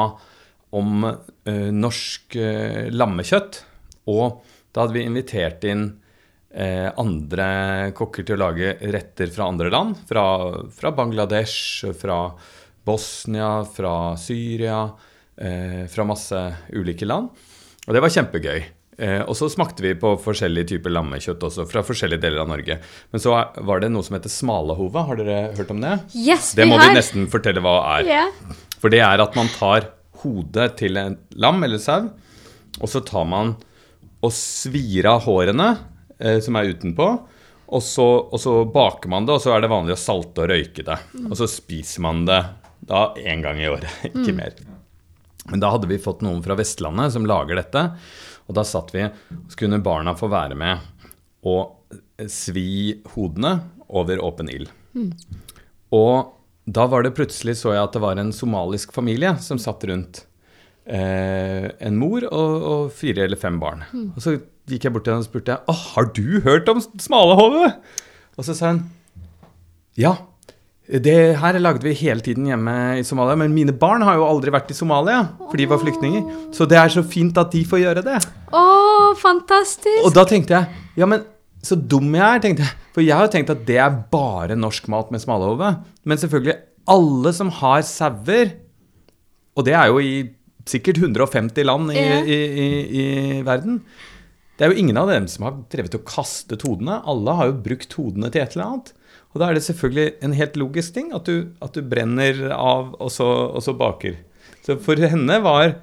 om 0.74 1.06
eh, 1.06 1.70
norsk 1.74 2.38
eh, 2.40 2.88
lammekjøtt. 2.94 3.60
Og 4.10 4.40
da 4.74 4.84
hadde 4.84 4.98
vi 4.98 5.06
invitert 5.08 5.68
inn 5.68 5.92
andre 6.54 7.46
kokker 7.98 8.22
til 8.22 8.36
å 8.36 8.44
lage 8.44 8.76
retter 8.94 9.26
fra 9.34 9.48
andre 9.50 9.72
land. 9.74 9.96
Fra, 10.06 10.22
fra 10.70 10.92
Bangladesh, 10.94 11.88
fra 11.98 12.28
Bosnia, 12.86 13.64
fra 13.66 14.14
Syria, 14.14 14.84
fra 15.34 16.06
masse 16.06 16.44
ulike 16.78 17.08
land. 17.10 17.32
Og 17.88 17.98
det 17.98 18.04
var 18.04 18.14
kjempegøy. 18.14 18.62
Eh, 18.98 19.20
og 19.24 19.34
så 19.34 19.48
smakte 19.50 19.82
vi 19.82 19.94
på 19.98 20.12
forskjellige 20.22 20.68
typer 20.74 20.92
lammekjøtt 20.94 21.42
også, 21.48 21.64
fra 21.70 21.82
forskjellige 21.86 22.22
deler 22.22 22.44
av 22.44 22.50
Norge. 22.52 22.76
Men 23.10 23.22
så 23.22 23.34
var 23.66 23.82
det 23.82 23.90
noe 23.90 24.06
som 24.06 24.14
heter 24.18 24.30
smalahove. 24.32 25.02
Har 25.08 25.18
dere 25.18 25.38
hørt 25.58 25.72
om 25.74 25.80
det? 25.82 25.96
Yes, 26.14 26.52
Det 26.54 26.62
vi 26.66 26.70
må 26.70 26.78
har. 26.78 26.92
vi 26.92 26.98
nesten 27.00 27.26
fortelle 27.32 27.62
hva 27.64 27.74
er. 27.98 28.06
Yeah. 28.06 28.56
For 28.78 28.92
det 28.94 29.00
er 29.02 29.22
at 29.24 29.34
man 29.38 29.50
tar 29.56 29.88
hodet 30.24 30.76
til 30.80 30.96
en 31.00 31.18
lam 31.42 31.62
eller 31.66 31.80
sau, 31.82 32.06
og 32.80 32.90
så 32.90 33.02
tar 33.04 33.26
man 33.28 33.56
og 34.24 34.32
svir 34.32 35.04
av 35.10 35.24
hårene 35.26 35.72
eh, 36.18 36.38
som 36.40 36.56
er 36.56 36.70
utenpå, 36.72 37.08
og 37.74 37.82
så, 37.82 38.04
og 38.30 38.38
så 38.40 38.54
baker 38.70 39.10
man 39.10 39.26
det, 39.26 39.34
og 39.36 39.42
så 39.42 39.54
er 39.56 39.64
det 39.64 39.72
vanlig 39.72 39.96
å 39.96 40.00
salte 40.00 40.44
og 40.44 40.50
røyke 40.52 40.84
det. 40.86 40.96
Og 41.26 41.34
så 41.40 41.48
spiser 41.50 42.04
man 42.04 42.22
det 42.28 42.38
da 42.84 43.08
én 43.20 43.42
gang 43.44 43.58
i 43.60 43.68
året, 43.68 43.90
ikke 44.12 44.36
mer. 44.36 44.54
Men 45.50 45.60
da 45.60 45.72
hadde 45.74 45.88
vi 45.90 45.98
fått 46.00 46.22
noen 46.24 46.40
fra 46.44 46.56
Vestlandet 46.56 47.12
som 47.16 47.26
lager 47.28 47.58
dette, 47.60 47.82
og 48.44 48.56
da 48.58 48.64
satt 48.66 48.92
vi, 48.94 49.06
så 49.48 49.58
kunne 49.60 49.82
barna 49.84 50.14
få 50.18 50.28
være 50.32 50.56
med 50.58 50.78
og 51.44 52.28
svi 52.30 52.94
hodene 53.14 53.56
over 53.88 54.20
åpen 54.24 54.48
ild. 54.52 54.70
Og 55.94 56.30
da 56.64 56.86
var 56.88 57.04
det 57.04 57.14
plutselig 57.16 57.58
så 57.60 57.74
jeg 57.74 57.84
at 57.84 57.92
det 57.96 58.02
var 58.04 58.16
en 58.20 58.32
somalisk 58.32 58.94
familie 58.96 59.34
som 59.44 59.60
satt 59.60 59.84
rundt 59.90 60.22
eh, 60.88 61.68
en 61.84 61.98
mor 62.00 62.24
og, 62.30 62.54
og 62.72 62.92
fire 62.96 63.26
eller 63.26 63.40
fem 63.40 63.58
barn. 63.60 63.84
Og 64.16 64.20
så 64.24 64.36
gikk 64.70 64.86
jeg 64.88 64.94
bort 64.94 65.04
til 65.04 65.12
henne 65.12 65.26
og 65.26 65.28
spurte 65.28 65.52
jeg, 65.52 65.60
«Å, 65.68 65.74
har 65.92 66.08
du 66.16 66.40
hørt 66.46 66.70
om 66.72 66.80
smalahove? 66.80 67.74
Og 68.38 68.48
så 68.48 68.56
sa 68.56 68.72
hun 68.72 68.86
ja. 70.00 70.16
Det 70.84 71.16
her 71.40 71.56
lagde 71.64 71.80
vi 71.80 71.94
hele 71.96 72.20
tiden 72.20 72.44
hjemme 72.44 72.72
i 73.00 73.04
Somalia, 73.08 73.38
men 73.40 73.54
mine 73.56 73.72
barn 73.72 74.02
har 74.04 74.18
jo 74.18 74.26
aldri 74.28 74.52
vært 74.52 74.68
i 74.68 74.76
Somalia, 74.76 75.22
for 75.40 75.56
de 75.56 75.66
var 75.70 75.80
flyktninger. 75.80 76.26
Så 76.52 76.66
det 76.68 76.76
er 76.76 76.92
så 76.92 77.00
fint 77.08 77.38
at 77.40 77.54
de 77.54 77.62
får 77.64 77.80
gjøre 77.80 78.02
det. 78.04 78.18
Å, 78.52 78.64
fantastisk! 79.16 80.02
Og 80.04 80.12
da 80.12 80.26
tenkte 80.28 80.58
jeg, 80.58 80.82
ja, 81.00 81.08
men 81.08 81.24
så 81.64 81.78
dum 81.80 82.10
jeg 82.12 82.24
er, 82.26 82.42
tenkte 82.44 82.66
jeg. 82.66 82.76
For 82.92 83.04
jeg 83.04 83.16
har 83.16 83.24
jo 83.24 83.32
tenkt 83.32 83.52
at 83.54 83.62
det 83.64 83.78
er 83.80 83.96
bare 84.12 84.58
norsk 84.60 84.90
mat 84.92 85.08
med 85.14 85.24
smalahove. 85.24 85.70
Men 86.04 86.20
selvfølgelig, 86.20 86.58
alle 86.92 87.32
som 87.32 87.52
har 87.62 87.84
sauer, 87.88 88.52
og 89.56 89.64
det 89.64 89.76
er 89.78 89.88
jo 89.88 90.02
i 90.04 90.12
sikkert 90.68 91.00
150 91.00 91.64
land 91.64 91.94
i, 91.96 92.02
i, 92.04 92.36
i, 92.36 92.68
i 93.00 93.06
verden, 93.44 93.80
Det 94.54 94.62
er 94.66 94.70
jo 94.70 94.78
ingen 94.84 95.00
av 95.00 95.08
dem 95.10 95.24
som 95.26 95.48
har 95.48 95.56
drevet 95.72 95.96
og 95.96 96.04
kastet 96.06 96.62
hodene. 96.62 97.00
Alle 97.10 97.32
har 97.34 97.48
jo 97.48 97.56
brukt 97.64 97.96
hodene 97.98 98.28
til 98.30 98.44
et 98.44 98.52
eller 98.54 98.68
annet. 98.68 98.92
Og 99.34 99.42
da 99.42 99.48
er 99.48 99.58
det 99.58 99.64
selvfølgelig 99.66 100.12
en 100.22 100.36
helt 100.38 100.56
logisk 100.60 100.94
ting 100.94 101.10
at 101.16 101.26
du, 101.26 101.50
at 101.62 101.74
du 101.74 101.82
brenner 101.82 102.46
av 102.54 102.94
og 103.02 103.10
så, 103.10 103.26
og 103.50 103.64
så 103.66 103.74
baker. 103.76 104.16
Så 104.64 104.78
for 104.80 104.96
henne 104.96 105.40
var 105.42 105.74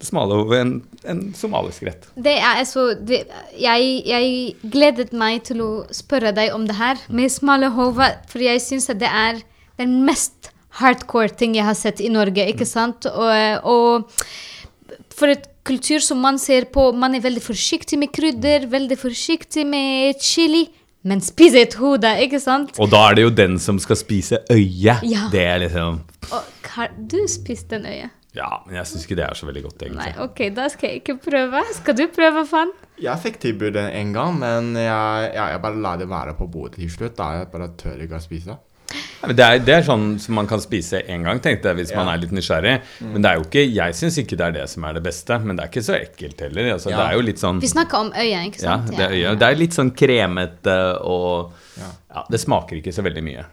smalahove 0.00 0.56
en, 0.56 0.72
en 1.04 1.20
somalisk 1.36 1.84
rett. 1.84 2.08
Det 2.16 2.32
er 2.38 2.62
altså 2.62 2.88
det, 2.96 3.26
jeg, 3.60 3.90
jeg 4.08 4.70
gledet 4.72 5.12
meg 5.12 5.44
til 5.48 5.60
å 5.60 5.70
spørre 5.94 6.32
deg 6.36 6.54
om 6.56 6.64
det 6.68 6.78
her 6.78 7.02
med 7.12 7.32
smalahove, 7.32 8.08
for 8.30 8.44
jeg 8.44 8.62
syns 8.64 8.88
det 8.96 9.10
er 9.10 9.42
den 9.76 9.98
mest 10.06 10.50
hardcore 10.80 11.36
ting 11.36 11.56
jeg 11.56 11.68
har 11.68 11.76
sett 11.76 12.00
i 12.04 12.08
Norge, 12.12 12.48
ikke 12.52 12.68
sant? 12.68 13.08
Og, 13.08 13.68
og 13.68 14.96
for 15.16 15.32
et 15.32 15.46
kultur 15.66 16.00
som 16.04 16.20
man 16.22 16.40
ser 16.40 16.68
på, 16.72 16.88
man 16.96 17.16
er 17.16 17.24
veldig 17.24 17.42
forsiktig 17.44 17.98
med 18.00 18.12
krydder, 18.14 18.68
veldig 18.72 18.98
forsiktig 19.00 19.66
med 19.68 20.20
chili. 20.22 20.66
Men 21.06 21.22
spise 21.22 21.60
et 21.62 21.74
hode, 21.78 22.10
ikke 22.24 22.40
sant? 22.42 22.74
Og 22.82 22.90
da 22.90 23.04
er 23.08 23.18
det 23.18 23.26
jo 23.26 23.32
den 23.38 23.60
som 23.62 23.78
skal 23.82 23.98
spise 24.00 24.40
øyet. 24.50 25.04
Ja. 25.06 25.28
Det 25.30 25.44
er 25.46 25.60
liksom 25.62 26.00
Og 26.34 26.70
har 26.74 26.90
du 26.98 27.20
spist 27.30 27.70
den 27.70 27.86
øyet? 27.86 28.10
Ja, 28.36 28.50
men 28.66 28.76
jeg 28.76 28.88
syns 28.90 29.06
ikke 29.06 29.16
det 29.16 29.24
er 29.24 29.38
så 29.38 29.46
veldig 29.48 29.62
godt, 29.64 29.82
egentlig. 29.86 30.10
Nei, 30.10 30.24
ok, 30.26 30.40
da 30.56 30.66
skal 30.68 30.90
jeg 30.90 31.00
ikke 31.00 31.14
prøve. 31.24 31.62
Skal 31.78 31.96
du 31.96 32.02
prøve, 32.12 32.42
Fan? 32.50 32.72
Jeg 33.00 33.22
fikk 33.22 33.38
tilbudet 33.40 33.86
en 33.96 34.12
gang, 34.12 34.34
men 34.40 34.74
jeg, 34.76 35.30
jeg, 35.30 35.46
jeg 35.54 35.62
bare 35.62 35.80
la 35.86 35.94
det 36.00 36.08
være 36.10 36.34
på 36.36 36.48
bordet 36.52 36.80
til 36.82 36.90
slutt. 36.92 37.16
da 37.16 37.30
Jeg 37.38 37.48
bare 37.54 37.70
tør 37.80 38.02
ikke 38.04 38.18
å 38.18 38.24
spise. 38.24 38.58
Ja, 38.94 39.26
men 39.26 39.36
det, 39.36 39.44
er, 39.44 39.60
det 39.66 39.74
er 39.74 39.84
sånn 39.86 40.04
som 40.22 40.36
man 40.38 40.46
kan 40.46 40.60
spise 40.62 41.00
én 41.10 41.24
gang, 41.26 41.40
tenkte 41.42 41.72
jeg, 41.72 41.78
hvis 41.80 41.92
man 41.96 42.08
er 42.12 42.20
litt 42.22 42.32
nysgjerrig. 42.36 42.74
Men 43.02 43.24
det 43.24 43.30
er 43.32 43.40
jo 43.40 43.46
ikke, 43.48 43.64
jeg 43.74 43.96
syns 43.98 44.18
ikke 44.22 44.38
det 44.38 44.46
er 44.46 44.54
det 44.60 44.66
som 44.70 44.84
er 44.86 44.96
det 44.98 45.02
beste, 45.06 45.38
men 45.42 45.58
det 45.58 45.64
er 45.64 45.72
ikke 45.72 45.82
så 45.88 45.96
ekkelt 45.98 46.44
heller. 46.46 46.68
Altså, 46.76 46.92
Ja. 46.92 46.96
Det 47.00 47.06
er 47.06 47.18
jo 47.18 47.24
litt 47.26 47.42
sånn 47.42 47.60
Vi 47.64 47.70
snakker 47.72 47.98
om 48.06 48.12
øyet, 48.14 48.46
ikke 48.52 48.62
ja, 48.62 48.76
sant? 48.76 48.92
det, 48.92 49.00
er, 49.08 49.16
øyet. 49.16 49.40
det 49.42 49.48
er 49.48 49.58
litt 49.58 49.78
sånn 49.78 49.90
kremete 49.96 50.76
og 51.02 51.52
Ja. 51.80 51.90
ja, 52.14 52.24
Det 52.30 52.40
smaker 52.40 52.78
ikke 52.78 52.94
så 52.94 53.02
veldig 53.04 53.24
mye. 53.26 53.44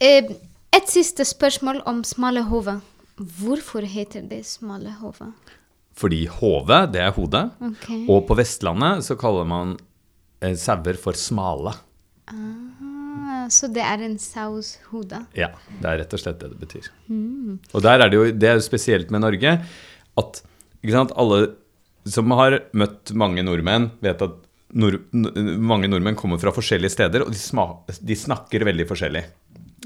Eh, 0.00 0.32
et 0.72 0.88
siste 0.88 1.24
spørsmål 1.26 1.82
om 1.86 2.02
smale 2.04 2.42
hove. 2.48 2.80
Hvorfor 3.18 3.82
heter 3.82 4.22
det 4.30 4.44
smale 4.46 4.94
hove? 5.00 5.32
Fordi 5.98 6.26
hove, 6.30 6.86
det 6.92 7.00
er 7.02 7.10
hodet. 7.16 7.50
Okay. 7.60 8.04
Og 8.08 8.26
på 8.28 8.36
Vestlandet 8.38 9.02
så 9.04 9.16
kaller 9.18 9.44
man 9.44 9.76
eh, 10.40 10.54
sauer 10.54 10.94
for 10.96 11.12
smale. 11.18 11.74
Ah, 12.30 12.87
så 13.54 13.70
det 13.72 13.84
er 13.84 14.02
en 14.04 14.16
saushode. 14.20 15.22
Ja, 15.38 15.52
det 15.80 15.86
er 15.90 16.02
rett 16.02 16.14
og 16.16 16.22
slett 16.22 16.40
det 16.42 16.52
det 16.54 16.60
betyr. 16.60 16.90
Og 17.72 17.84
der 17.84 18.04
er 18.04 18.10
det 18.10 18.18
jo 18.18 18.26
Det 18.32 18.50
er 18.50 18.60
spesielt 18.64 19.12
med 19.14 19.24
Norge 19.24 19.58
at 20.18 20.42
sant, 20.88 21.14
alle 21.16 21.54
som 22.08 22.30
har 22.38 22.60
møtt 22.72 23.12
mange 23.18 23.44
nordmenn, 23.44 23.90
vet 24.04 24.22
at 24.24 24.36
nord, 24.78 25.00
mange 25.12 25.88
nordmenn 25.90 26.16
kommer 26.18 26.40
fra 26.40 26.52
forskjellige 26.54 26.94
steder, 26.94 27.24
og 27.24 27.32
de, 27.34 27.40
sma, 27.40 27.66
de 27.88 28.16
snakker 28.16 28.64
veldig 28.68 28.86
forskjellig. 28.88 29.24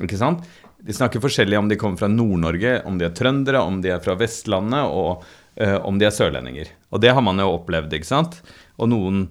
Ikke 0.03 0.19
sant? 0.21 0.45
De 0.83 0.95
snakker 0.95 1.23
forskjellig 1.23 1.59
om 1.59 1.69
de 1.71 1.79
kommer 1.79 2.01
fra 2.01 2.11
Nord-Norge, 2.11 2.81
om 2.89 2.99
de 2.99 3.07
er 3.07 3.15
trøndere, 3.17 3.63
om 3.63 3.81
de 3.85 3.93
er 3.95 4.03
fra 4.03 4.17
Vestlandet, 4.19 4.91
og 4.91 5.25
eh, 5.55 5.79
om 5.87 5.99
de 6.01 6.09
er 6.09 6.15
sørlendinger. 6.15 6.73
Og 6.91 7.03
det 7.05 7.13
har 7.15 7.25
man 7.25 7.39
jo 7.43 7.53
opplevd, 7.55 7.95
ikke 7.99 8.09
sant? 8.09 8.41
Og 8.79 8.91
noen 8.91 9.25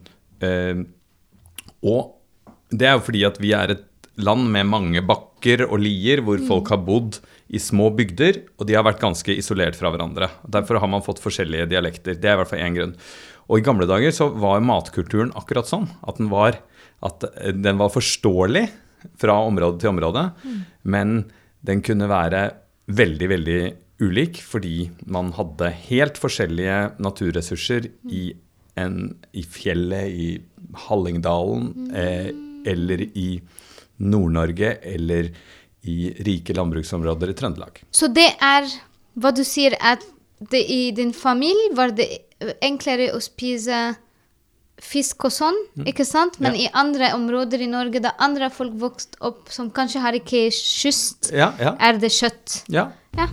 eh, 0.44 0.84
Og 1.82 2.18
det 2.72 2.88
er 2.88 2.96
jo 2.96 3.04
fordi 3.04 3.24
at 3.28 3.40
vi 3.42 3.52
er 3.58 3.74
et 3.74 3.88
land 4.20 4.50
med 4.52 4.68
mange 4.70 5.04
bakker 5.06 5.64
og 5.68 5.80
lier, 5.84 6.22
hvor 6.26 6.42
folk 6.48 6.72
har 6.74 6.82
bodd 6.84 7.20
i 7.52 7.60
små 7.60 7.90
bygder, 7.96 8.42
og 8.60 8.68
de 8.68 8.76
har 8.78 8.86
vært 8.88 9.02
ganske 9.02 9.36
isolert 9.36 9.78
fra 9.80 9.92
hverandre. 9.92 10.30
Derfor 10.48 10.80
har 10.82 10.92
man 10.92 11.04
fått 11.06 11.22
forskjellige 11.24 11.70
dialekter. 11.72 12.16
Det 12.16 12.30
er 12.30 12.38
i 12.38 12.42
hvert 12.42 12.52
fall 12.52 12.64
én 12.64 12.78
grunn. 12.78 12.96
Og 13.52 13.60
i 13.60 13.66
gamle 13.66 13.88
dager 13.90 14.14
så 14.16 14.30
var 14.32 14.64
matkulturen 14.64 15.34
akkurat 15.36 15.68
sånn. 15.68 15.90
At 16.08 16.22
den 16.22 16.32
var, 16.32 16.62
at 17.04 17.26
den 17.52 17.82
var 17.82 17.92
forståelig 17.92 18.68
fra 19.20 19.36
område 19.44 19.82
til 19.82 19.92
område, 19.92 20.30
men 20.84 21.26
den 21.66 21.82
kunne 21.86 22.10
være 22.10 22.46
veldig, 22.92 23.28
veldig 23.32 23.62
ulik 24.02 24.40
fordi 24.42 24.90
man 25.14 25.30
hadde 25.36 25.70
helt 25.90 26.18
forskjellige 26.22 26.78
naturressurser 27.04 27.90
i, 28.10 28.32
en, 28.80 29.14
i 29.38 29.44
fjellet, 29.46 30.10
i 30.10 30.78
Hallingdalen 30.88 31.92
eh, 31.98 32.30
eller 32.72 33.04
i 33.18 33.28
Nord-Norge 34.02 34.76
eller 34.96 35.30
i 35.84 36.12
rike 36.26 36.54
landbruksområder 36.58 37.30
i 37.32 37.34
Trøndelag. 37.38 37.82
Så 37.92 38.10
det 38.14 38.28
er 38.42 38.68
hva 39.20 39.32
du 39.36 39.44
sier, 39.46 39.74
at 39.82 40.04
det 40.52 40.62
i 40.74 40.92
din 40.98 41.12
familie 41.14 41.74
var 41.78 41.92
det 41.98 42.08
enklere 42.66 43.12
å 43.16 43.20
spise 43.22 43.96
fisk 44.82 45.26
og 45.28 45.34
sånn, 45.36 45.58
ikke 45.86 46.06
sant? 46.06 46.40
Men 46.42 46.56
Ja. 46.56 46.62
i 46.64 46.70
andre 46.74 47.12
områder 47.14 47.62
i 47.62 47.68
Norge, 47.70 48.00
da 48.02 48.14
andre 48.20 48.50
folk 48.50 48.74
vokste 48.82 49.20
opp 49.22 49.50
som 49.54 49.70
kanskje 49.70 50.02
har 50.02 50.14
ikke 50.18 50.48
kyst, 50.50 51.30
Ja, 51.34 51.52
ja. 51.60 51.76
er 51.80 52.00
det 52.02 52.10
kjøtt. 52.10 52.64
ja. 52.70 52.88
Ja. 53.18 53.28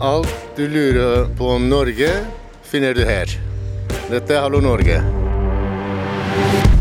Alt 0.00 0.30
du 0.56 0.66
lurer 0.68 1.26
på 1.36 1.50
om 1.54 1.68
Norge, 1.68 2.08
finner 2.62 2.94
du 2.94 3.04
her. 3.04 3.26
Dette 4.10 4.30
er 4.34 4.40
Hallo 4.40 4.60
Norge. 4.60 5.02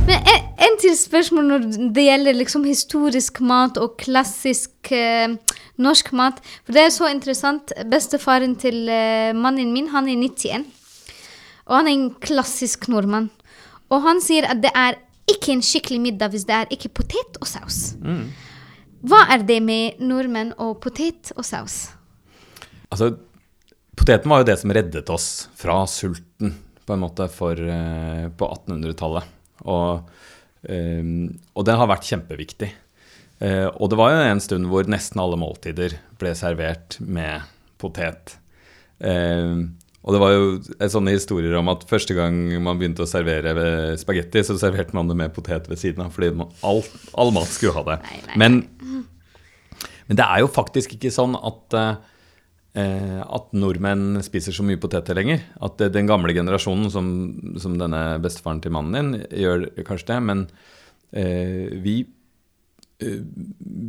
Men 0.07 0.21
en, 0.23 0.46
til 0.87 0.97
spørsmål 0.97 1.49
når 1.51 1.65
det 1.95 2.05
gjelder 2.05 2.37
liksom 2.37 2.65
historisk 2.67 3.41
mat 3.45 3.77
og 3.81 3.97
klassisk 3.99 4.91
eh, 4.95 5.35
norsk 5.81 6.13
mat. 6.15 6.39
For 6.63 6.75
det 6.75 6.85
er 6.85 6.93
så 6.95 7.09
interessant. 7.11 7.73
Bestefaren 7.91 8.55
til 8.59 8.87
eh, 8.91 9.35
mannen 9.35 9.73
min, 9.75 9.91
han 9.91 10.07
er 10.07 10.15
91. 10.15 10.65
Og 11.67 11.75
han 11.75 11.89
er 11.89 11.97
en 11.97 12.09
klassisk 12.23 12.87
nordmann. 12.91 13.29
Og 13.91 14.03
han 14.03 14.21
sier 14.23 14.47
at 14.47 14.63
det 14.63 14.71
er 14.75 14.99
ikke 15.27 15.53
en 15.57 15.63
skikkelig 15.63 15.99
middag 16.03 16.31
hvis 16.31 16.47
det 16.47 16.55
er 16.55 16.71
ikke 16.71 16.93
potet 17.01 17.39
og 17.41 17.47
saus. 17.49 17.97
Hva 19.07 19.25
er 19.33 19.43
det 19.47 19.59
med 19.63 19.99
nordmenn 20.03 20.53
og 20.63 20.77
potet 20.83 21.33
og 21.35 21.45
saus? 21.47 21.89
Altså, 22.87 23.11
poteten 23.99 24.31
var 24.31 24.41
jo 24.41 24.47
det 24.49 24.57
som 24.61 24.71
reddet 24.75 25.11
oss 25.11 25.27
fra 25.59 25.81
sulten, 25.91 26.55
på 26.87 26.95
en 26.95 27.03
måte, 27.03 27.27
for, 27.27 27.59
eh, 27.59 28.27
på 28.31 28.47
1800-tallet. 28.47 29.35
Og, 29.67 30.07
og 30.65 31.65
den 31.67 31.79
har 31.79 31.89
vært 31.89 32.07
kjempeviktig. 32.09 32.71
Eh, 33.39 33.67
og 33.69 33.91
det 33.91 33.97
var 33.99 34.13
jo 34.13 34.21
en 34.25 34.41
stund 34.41 34.69
hvor 34.71 34.87
nesten 34.89 35.21
alle 35.21 35.37
måltider 35.39 35.97
ble 36.17 36.33
servert 36.37 36.97
med 37.03 37.45
potet. 37.81 38.37
Eh, 38.97 39.67
og 40.07 40.15
det 40.15 40.21
var 40.23 40.33
jo 40.33 40.87
sånne 40.93 41.13
historier 41.17 41.57
om 41.59 41.69
at 41.73 41.83
første 41.89 42.15
gang 42.17 42.37
man 42.63 42.79
begynte 42.79 43.03
å 43.03 43.09
servere 43.09 43.97
spagetti, 43.99 44.43
så 44.45 44.55
serverte 44.59 44.95
man 44.95 45.09
det 45.09 45.17
med 45.19 45.33
potet 45.35 45.67
ved 45.67 45.81
siden 45.81 46.05
av, 46.05 46.13
fordi 46.15 46.31
man, 46.39 46.53
all, 46.65 46.79
all 47.19 47.33
mat 47.35 47.51
skulle 47.51 47.75
ha 47.75 47.83
det. 47.89 47.97
Men, 48.39 48.61
men 50.07 50.19
det 50.19 50.23
er 50.23 50.45
jo 50.45 50.53
faktisk 50.53 50.95
ikke 50.95 51.11
sånn 51.13 51.35
at 51.37 51.77
eh, 51.77 51.97
at 52.77 53.53
nordmenn 53.57 54.19
spiser 54.25 54.53
så 54.53 54.65
mye 54.65 54.79
poteter 54.81 55.17
lenger. 55.17 55.41
At 55.65 55.79
det, 55.81 55.91
den 55.95 56.09
gamle 56.09 56.33
generasjonen, 56.35 56.91
som, 56.93 57.07
som 57.57 57.77
denne 57.79 58.19
bestefaren 58.21 58.61
til 58.61 58.73
mannen 58.75 58.97
din, 58.97 59.23
gjør 59.33 59.65
kanskje 59.87 60.11
det. 60.11 60.17
Men 60.27 60.43
eh, 61.11 61.73
vi, 61.83 61.95
eh, 63.01 63.21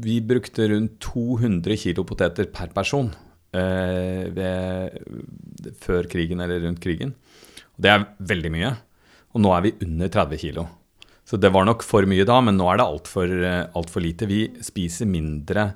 vi 0.06 0.18
brukte 0.24 0.70
rundt 0.72 0.98
200 1.04 1.76
kilo 1.82 2.06
poteter 2.08 2.48
per 2.54 2.72
person 2.76 3.10
eh, 3.52 4.28
ved, 4.34 5.74
før 5.84 6.08
krigen 6.10 6.44
eller 6.44 6.64
rundt 6.64 6.80
krigen. 6.84 7.12
Og 7.76 7.84
det 7.84 7.92
er 7.92 8.06
veldig 8.32 8.52
mye. 8.54 8.74
Og 9.36 9.44
nå 9.44 9.52
er 9.52 9.66
vi 9.66 9.76
under 9.84 10.14
30 10.14 10.40
kilo. 10.46 10.64
Så 11.28 11.36
det 11.36 11.50
var 11.52 11.66
nok 11.68 11.84
for 11.84 12.08
mye 12.08 12.24
da, 12.24 12.38
men 12.40 12.56
nå 12.56 12.70
er 12.72 12.80
det 12.80 12.88
altfor 12.88 13.34
alt 13.76 13.92
for 13.92 14.00
lite. 14.00 14.24
Vi 14.30 14.46
spiser 14.64 15.10
mindre 15.10 15.66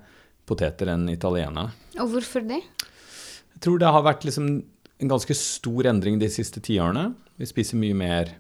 poteter 0.49 0.95
enn 0.95 1.05
italienerne. 1.13 1.69
Og 2.01 2.15
hvorfor 2.15 2.41
det? 2.49 2.63
Jeg 3.55 3.65
tror 3.67 3.83
det 3.83 3.91
har 3.95 4.05
vært 4.07 4.27
liksom 4.27 4.49
en 5.03 5.11
ganske 5.11 5.35
stor 5.37 5.89
endring 5.91 6.21
de 6.21 6.31
siste 6.31 6.63
tiårene. 6.63 7.11
Vi 7.41 7.49
spiser 7.51 7.81
mye 7.81 7.97
mer 7.99 8.33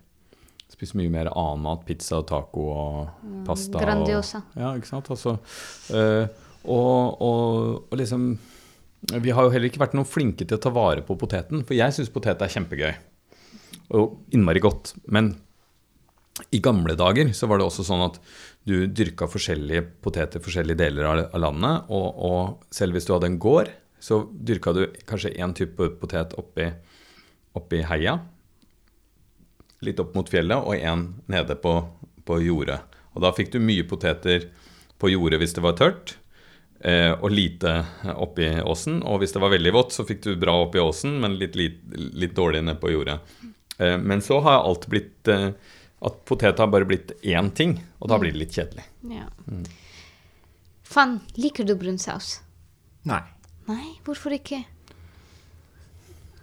spiser 0.72 0.98
mye 0.98 1.12
mer 1.12 1.30
annen 1.30 1.62
mat. 1.66 1.84
Pizza 1.86 2.20
og 2.20 2.26
taco 2.30 2.66
og 2.72 3.28
pasta. 3.46 3.80
Grandiosa. 3.82 4.42
Og, 4.52 4.58
ja, 4.62 4.72
ikke 4.78 4.90
sant. 4.90 5.10
Altså, 5.14 5.36
øh, 5.94 6.24
og, 6.62 7.22
og, 7.22 7.86
og 7.90 7.96
liksom 7.98 8.36
Vi 9.18 9.32
har 9.34 9.42
jo 9.42 9.50
heller 9.50 9.66
ikke 9.66 9.82
vært 9.82 9.96
noen 9.98 10.06
flinke 10.06 10.46
til 10.46 10.54
å 10.54 10.62
ta 10.62 10.70
vare 10.70 11.02
på 11.02 11.16
poteten. 11.18 11.64
For 11.66 11.74
jeg 11.74 11.94
syns 11.94 12.12
potet 12.14 12.42
er 12.42 12.52
kjempegøy. 12.52 12.92
Og 13.98 14.34
innmari 14.34 14.62
godt. 14.62 14.94
Men 15.10 15.34
i 16.54 16.60
gamle 16.62 16.94
dager 16.96 17.32
så 17.36 17.48
var 17.50 17.58
det 17.58 17.66
også 17.66 17.84
sånn 17.86 18.04
at 18.06 18.20
du 18.62 18.86
dyrka 18.86 19.26
forskjellige 19.28 19.82
poteter 20.04 20.38
i 20.38 20.44
forskjellige 20.44 20.78
deler 20.84 21.08
av, 21.10 21.24
av 21.34 21.42
landet. 21.42 21.90
Og, 21.90 22.06
og 22.14 22.74
selv 22.74 22.94
hvis 22.94 23.08
du 23.08 23.12
hadde 23.16 23.32
en 23.32 23.40
gård, 23.42 23.72
så 24.02 24.22
dyrka 24.32 24.72
du 24.74 24.86
kanskje 25.06 25.34
én 25.38 25.54
type 25.54 25.92
potet 26.00 26.34
oppi, 26.40 26.66
oppi 27.54 27.82
heia, 27.86 28.16
litt 29.86 30.00
opp 30.02 30.16
mot 30.18 30.28
fjellet, 30.30 30.58
og 30.58 30.74
én 30.74 31.04
nede 31.30 31.54
på, 31.62 31.76
på 32.26 32.40
jordet. 32.42 32.80
Og 33.14 33.22
da 33.22 33.30
fikk 33.36 33.52
du 33.54 33.60
mye 33.62 33.86
poteter 33.86 34.48
på 34.98 35.10
jordet 35.12 35.38
hvis 35.42 35.54
det 35.54 35.62
var 35.62 35.76
tørt, 35.78 36.16
eh, 36.80 37.12
og 37.12 37.30
lite 37.30 37.74
oppi 38.14 38.48
åsen. 38.62 39.00
Og 39.06 39.20
hvis 39.22 39.34
det 39.34 39.42
var 39.42 39.52
veldig 39.54 39.74
vått, 39.74 39.94
så 39.94 40.06
fikk 40.08 40.24
du 40.26 40.32
bra 40.40 40.56
oppi 40.64 40.82
åsen, 40.82 41.20
men 41.22 41.36
litt, 41.38 41.58
litt, 41.58 41.82
litt 41.94 42.34
dårlig 42.38 42.62
nede 42.64 42.80
på 42.82 42.90
jordet. 42.94 43.20
Eh, 43.78 43.98
men 44.02 44.22
så 44.24 44.40
har 44.42 44.64
alt 44.64 44.88
blitt, 44.90 45.28
eh, 45.30 45.52
at 46.02 46.18
potet 46.26 46.58
har 46.58 46.70
bare 46.72 46.88
blitt 46.88 47.14
én 47.22 47.52
ting, 47.54 47.76
og 48.00 48.10
da 48.10 48.18
blir 48.22 48.34
det 48.34 48.42
litt 48.42 48.58
kjedelig. 48.58 48.88
Ja. 49.12 49.28
Fan, 50.90 51.20
liker 51.38 51.66
du 51.66 51.76
brun 51.78 52.02
saus? 52.02 52.40
Nei. 53.06 53.22
Nei, 53.72 53.96
hvorfor 54.04 54.34
ikke? 54.36 54.62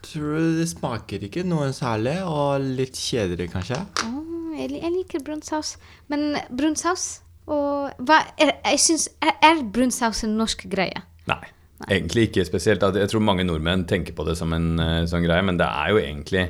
Tror 0.09 0.37
du 0.39 0.59
det 0.59 0.69
smaker 0.71 1.23
ikke 1.27 1.45
noe 1.45 1.69
særlig, 1.75 2.17
og 2.25 2.63
litt 2.79 2.97
kjedelig 2.97 3.49
kanskje? 3.53 3.81
Oh, 4.07 4.53
jeg, 4.57 4.71
jeg 4.79 4.93
liker 4.95 5.23
brun 5.25 5.43
saus. 5.45 5.75
Men 6.09 6.39
brun 6.49 6.77
saus 6.79 7.19
og 7.49 8.03
hva 8.05 8.19
er, 8.37 8.53
jeg 8.61 8.81
synes, 8.83 9.07
er, 9.25 9.35
er 9.45 9.63
brun 9.73 9.93
saus 9.93 10.21
en 10.25 10.35
norsk 10.37 10.67
greie? 10.69 11.01
Nei, 11.29 11.41
egentlig 11.87 12.27
ikke 12.29 12.45
spesielt. 12.47 12.83
Jeg 13.01 13.11
tror 13.11 13.25
mange 13.25 13.45
nordmenn 13.47 13.87
tenker 13.89 14.15
på 14.17 14.25
det 14.27 14.37
som 14.39 14.53
en 14.55 14.71
eh, 14.81 15.05
sånn 15.09 15.25
greie, 15.25 15.45
men 15.45 15.59
det 15.59 15.67
er 15.67 15.93
jo 15.93 16.01
egentlig 16.01 16.49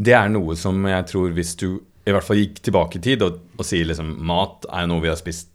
Det 0.00 0.14
er 0.16 0.30
noe 0.32 0.54
som 0.56 0.78
jeg 0.86 1.06
tror 1.10 1.32
hvis 1.36 1.56
du 1.60 1.68
i 2.08 2.12
hvert 2.14 2.24
fall 2.24 2.38
gikk 2.38 2.62
tilbake 2.64 2.98
i 2.98 3.02
tid 3.04 3.22
og, 3.26 3.40
og 3.58 3.66
sier 3.66 3.84
liksom 3.86 4.14
mat 4.26 4.64
er 4.72 4.86
noe 4.88 5.02
vi 5.02 5.10
har 5.10 5.18
spist 5.20 5.50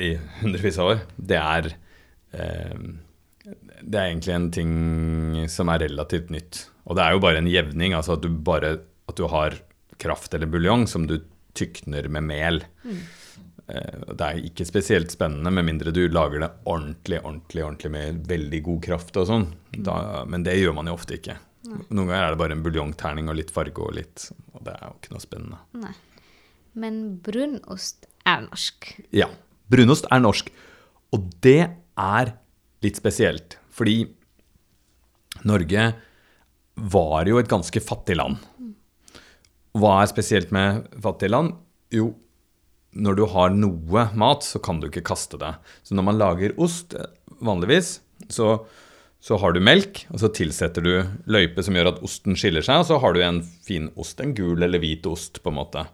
i 0.00 0.14
hundrevis 0.40 0.78
av 0.80 0.94
år, 0.94 1.02
det 1.18 1.38
er 1.38 1.68
eh, 2.32 2.86
Det 3.82 3.98
er 3.98 4.10
egentlig 4.12 4.34
en 4.34 4.50
ting 4.54 5.48
som 5.50 5.68
er 5.72 5.84
relativt 5.86 6.30
nytt. 6.30 6.66
Og 6.86 6.96
det 6.98 7.04
er 7.04 7.12
jo 7.16 7.22
bare 7.22 7.38
en 7.42 7.50
jevning, 7.50 7.94
altså 7.94 8.16
at 8.16 8.22
du 8.24 8.28
bare 8.30 8.76
at 9.08 9.16
du 9.18 9.26
har 9.28 9.56
kraft 10.02 10.34
eller 10.34 10.46
buljong 10.50 10.86
som 10.88 11.06
du 11.06 11.18
tykner 11.58 12.08
med 12.08 12.24
mel. 12.24 12.62
Mm. 12.86 13.00
Det 13.72 14.20
er 14.26 14.40
ikke 14.44 14.66
spesielt 14.66 15.12
spennende 15.14 15.50
med 15.54 15.64
mindre 15.64 15.92
du 15.94 16.02
lager 16.12 16.42
det 16.42 16.48
ordentlig 16.68 17.20
ordentlig, 17.22 17.62
ordentlig 17.64 17.90
med 17.94 18.22
veldig 18.28 18.60
god 18.66 18.80
kraft. 18.84 19.16
og 19.16 19.26
sånn. 19.28 19.46
Da- 19.72 20.24
Men 20.26 20.42
det 20.42 20.56
gjør 20.58 20.74
man 20.74 20.86
jo 20.86 20.94
ofte 20.94 21.14
ikke. 21.18 21.36
Noen 21.90 22.08
ganger 22.08 22.24
er 22.26 22.30
det 22.34 22.38
bare 22.38 22.52
en 22.56 22.62
buljongterning 22.62 23.28
og 23.30 23.36
litt 23.36 23.50
farge 23.54 23.78
og 23.78 23.94
litt 23.94 24.32
Og 24.54 24.64
det 24.64 24.72
er 24.74 24.88
jo 24.88 24.94
ikke 24.98 25.12
noe 25.14 25.20
spennende. 25.22 25.58
Nei. 25.74 25.92
Men 26.74 27.16
brunost 27.22 28.06
er 28.26 28.40
norsk. 28.48 28.90
Ja. 29.12 29.28
Brunost 29.70 30.06
er 30.10 30.20
norsk. 30.20 30.50
Og 31.12 31.30
det 31.40 31.70
er 31.96 32.32
litt 32.82 32.96
spesielt. 32.96 33.56
Fordi 33.72 33.96
Norge 35.48 35.86
var 36.92 37.28
jo 37.28 37.38
et 37.40 37.50
ganske 37.50 37.80
fattig 37.84 38.16
land. 38.18 38.38
Hva 39.76 39.94
er 40.02 40.10
spesielt 40.10 40.52
med 40.52 40.86
fattige 41.02 41.32
land? 41.32 41.54
Jo, 41.92 42.10
når 42.92 43.16
du 43.16 43.22
har 43.32 43.52
noe 43.56 44.06
mat, 44.20 44.44
så 44.44 44.60
kan 44.62 44.80
du 44.80 44.88
ikke 44.90 45.04
kaste 45.08 45.38
det. 45.40 45.54
Så 45.84 45.96
når 45.96 46.06
man 46.10 46.18
lager 46.20 46.52
ost, 46.60 46.92
vanligvis, 47.40 47.94
så, 48.32 48.58
så 49.22 49.38
har 49.40 49.54
du 49.56 49.62
melk, 49.64 50.04
og 50.12 50.20
så 50.20 50.28
tilsetter 50.36 50.84
du 50.84 50.92
løype 51.32 51.64
som 51.64 51.76
gjør 51.78 51.94
at 51.94 52.02
osten 52.04 52.36
skiller 52.38 52.64
seg, 52.64 52.82
og 52.82 52.90
så 52.90 53.00
har 53.00 53.16
du 53.16 53.22
en 53.24 53.40
fin 53.64 53.88
ost, 53.96 54.20
en 54.20 54.34
gul 54.36 54.60
eller 54.60 54.82
hvit 54.82 55.08
ost, 55.08 55.40
på 55.44 55.52
en 55.52 55.58
måte. 55.62 55.86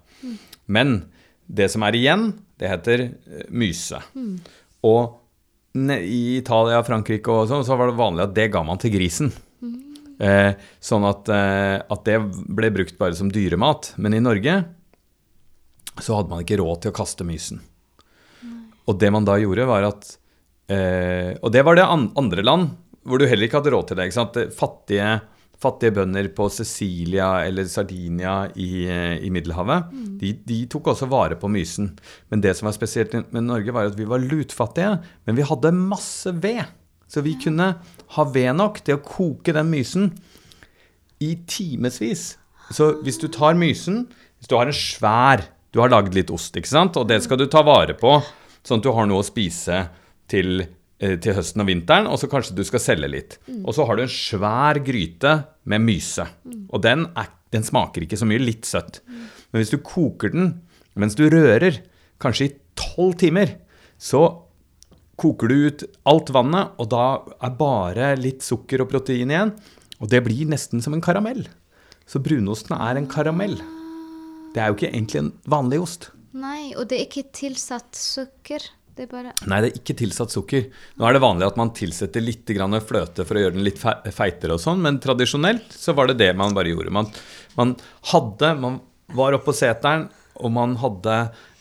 Men 0.67 0.99
det 1.47 1.71
som 1.73 1.87
er 1.87 1.95
igjen, 1.97 2.33
det 2.59 2.69
heter 2.75 3.07
eh, 3.07 3.47
myse. 3.55 4.03
Og 4.85 4.99
ne- 5.07 5.18
i 5.77 6.39
Italia, 6.39 6.81
Frankrike 6.87 7.33
og 7.33 7.51
sånn, 7.51 7.67
så 7.67 7.77
var 7.79 7.91
det 7.91 7.99
vanlig 7.99 8.25
at 8.25 8.35
det 8.37 8.49
ga 8.55 8.63
man 8.67 8.81
til 8.81 8.95
grisen. 8.95 9.33
Eh, 10.19 10.51
sånn 10.83 11.05
at, 11.07 11.29
eh, 11.31 11.79
at 11.79 12.01
det 12.09 12.17
ble 12.51 12.73
brukt 12.75 12.97
bare 12.99 13.15
som 13.15 13.31
dyremat. 13.31 13.93
Men 14.03 14.17
i 14.17 14.23
Norge 14.23 14.57
så 15.99 16.17
hadde 16.17 16.33
man 16.33 16.43
ikke 16.43 16.59
råd 16.59 16.83
til 16.83 16.93
å 16.93 16.97
kaste 16.97 17.27
mysen. 17.27 17.63
Og 18.89 18.99
det 18.99 19.13
man 19.15 19.27
da 19.29 19.37
gjorde, 19.39 19.69
var 19.69 19.85
at 19.85 20.15
eh, 20.73 21.37
Og 21.43 21.53
det 21.53 21.63
var 21.67 21.77
det 21.77 21.87
andre 21.87 22.43
land 22.43 22.71
hvor 23.09 23.21
du 23.21 23.27
heller 23.29 23.47
ikke 23.47 23.61
hadde 23.61 23.73
råd 23.73 23.89
til? 23.89 24.01
Det 24.01 24.47
Fattige, 24.57 25.13
fattige 25.59 25.97
bønder 25.97 26.29
på 26.37 26.47
Sicilia 26.55 27.43
eller 27.47 27.67
Sardinia 27.71 28.49
i, 28.55 28.87
eh, 28.87 29.17
i 29.27 29.31
Middelhavet, 29.35 29.91
de, 30.21 30.33
de 30.47 30.59
tok 30.71 30.93
også 30.95 31.09
vare 31.11 31.39
på 31.39 31.51
mysen. 31.51 31.93
Men 32.31 32.43
det 32.45 32.55
som 32.57 32.69
var 32.71 32.77
spesielt 32.77 33.17
med 33.35 33.49
Norge, 33.49 33.75
var 33.75 33.91
at 33.91 33.99
vi 33.99 34.07
var 34.09 34.23
lutfattige, 34.23 34.99
men 35.27 35.39
vi 35.39 35.47
hadde 35.47 35.75
masse 35.75 36.33
ved. 36.43 36.63
Så 37.09 37.25
vi 37.25 37.35
kunne 37.41 37.73
ha 38.15 38.25
ved 38.35 38.53
nok 38.59 38.83
til 38.85 38.99
å 38.99 39.03
koke 39.05 39.55
den 39.57 39.71
mysen 39.73 40.11
i 41.25 41.35
timevis. 41.49 42.37
Så 42.71 42.93
hvis 43.03 43.19
du 43.19 43.31
tar 43.33 43.57
mysen 43.57 44.07
Hvis 44.39 44.51
du 44.51 44.59
har 44.59 44.69
en 44.69 44.77
svær 44.77 45.47
Du 45.73 45.81
har 45.81 45.89
lagd 45.89 46.13
litt 46.13 46.29
ost, 46.31 46.53
ikke 46.57 46.69
sant? 46.69 46.99
Og 47.01 47.09
det 47.09 47.23
skal 47.25 47.41
du 47.41 47.47
ta 47.49 47.63
vare 47.65 47.97
på, 47.97 48.19
sånn 48.61 48.83
at 48.83 48.85
du 48.85 48.93
har 48.93 49.09
noe 49.09 49.25
å 49.25 49.27
spise 49.27 49.87
til, 50.29 50.67
til 50.99 51.37
høsten 51.37 51.63
og 51.63 51.69
vinteren, 51.69 52.09
og 52.11 52.19
så 52.19 52.27
kanskje 52.31 52.57
du 52.59 52.65
skal 52.67 52.83
selge 52.83 53.11
litt. 53.11 53.37
Og 53.63 53.71
så 53.77 53.85
har 53.87 53.99
du 53.99 54.03
en 54.03 54.11
svær 54.11 54.81
gryte 54.83 55.35
med 55.71 55.85
myse. 55.85 56.27
Og 56.73 56.83
den, 56.83 57.07
er, 57.15 57.31
den 57.55 57.67
smaker 57.67 58.03
ikke 58.03 58.19
så 58.19 58.27
mye, 58.27 58.43
litt 58.43 58.67
søtt. 58.67 58.99
Men 59.53 59.63
hvis 59.63 59.71
du 59.71 59.79
koker 59.85 60.35
den 60.35 60.51
mens 60.99 61.15
du 61.15 61.29
rører, 61.31 61.79
kanskje 62.19 62.49
i 62.49 62.55
tolv 62.79 63.15
timer, 63.21 63.55
så 63.99 64.25
koker 65.19 65.51
du 65.51 65.57
ut 65.69 65.85
alt 66.11 66.33
vannet, 66.35 66.75
og 66.79 66.91
da 66.91 67.07
er 67.43 67.55
bare 67.59 68.13
litt 68.19 68.43
sukker 68.47 68.83
og 68.83 68.91
protein 68.91 69.31
igjen. 69.31 69.55
Og 69.99 70.11
det 70.11 70.23
blir 70.27 70.51
nesten 70.51 70.83
som 70.83 70.95
en 70.95 71.03
karamell. 71.03 71.45
Så 72.09 72.23
brunosten 72.23 72.77
er 72.79 72.99
en 72.99 73.09
karamell. 73.11 73.59
Det 74.55 74.63
er 74.63 74.71
jo 74.71 74.79
ikke 74.79 74.93
egentlig 74.93 75.23
en 75.23 75.33
vanlig 75.51 75.81
ost. 75.83 76.11
Nei, 76.39 76.73
og 76.77 76.89
det 76.91 76.99
er 76.99 77.07
ikke 77.09 77.31
tilsatt 77.35 77.99
sukker. 77.99 78.63
Det 78.99 79.07
bare 79.11 79.31
Nei, 79.47 79.61
det 79.63 79.69
er 79.71 79.77
ikke 79.79 79.95
tilsatt 80.01 80.33
sukker. 80.35 80.65
Nå 80.99 81.07
er 81.07 81.15
det 81.15 81.23
vanlig 81.23 81.47
at 81.47 81.59
man 81.61 81.71
tilsetter 81.77 82.25
litt 82.25 82.49
grann 82.51 82.75
fløte 82.83 83.23
for 83.27 83.39
å 83.39 83.45
gjøre 83.45 83.55
den 83.55 83.67
litt 83.67 83.79
feitere 83.79 84.57
og 84.57 84.63
sånn, 84.63 84.83
men 84.83 84.99
tradisjonelt 85.03 85.71
så 85.71 85.95
var 85.95 86.11
det 86.11 86.19
det 86.19 86.33
man 86.39 86.57
bare 86.57 86.73
gjorde. 86.73 86.95
Man, 86.95 87.11
man 87.59 87.77
hadde 88.13 88.55
Man 88.59 88.81
var 89.15 89.37
oppe 89.39 89.53
på 89.53 89.57
seteren, 89.57 90.09
og 90.39 90.53
man 90.53 90.75
hadde 90.83 91.15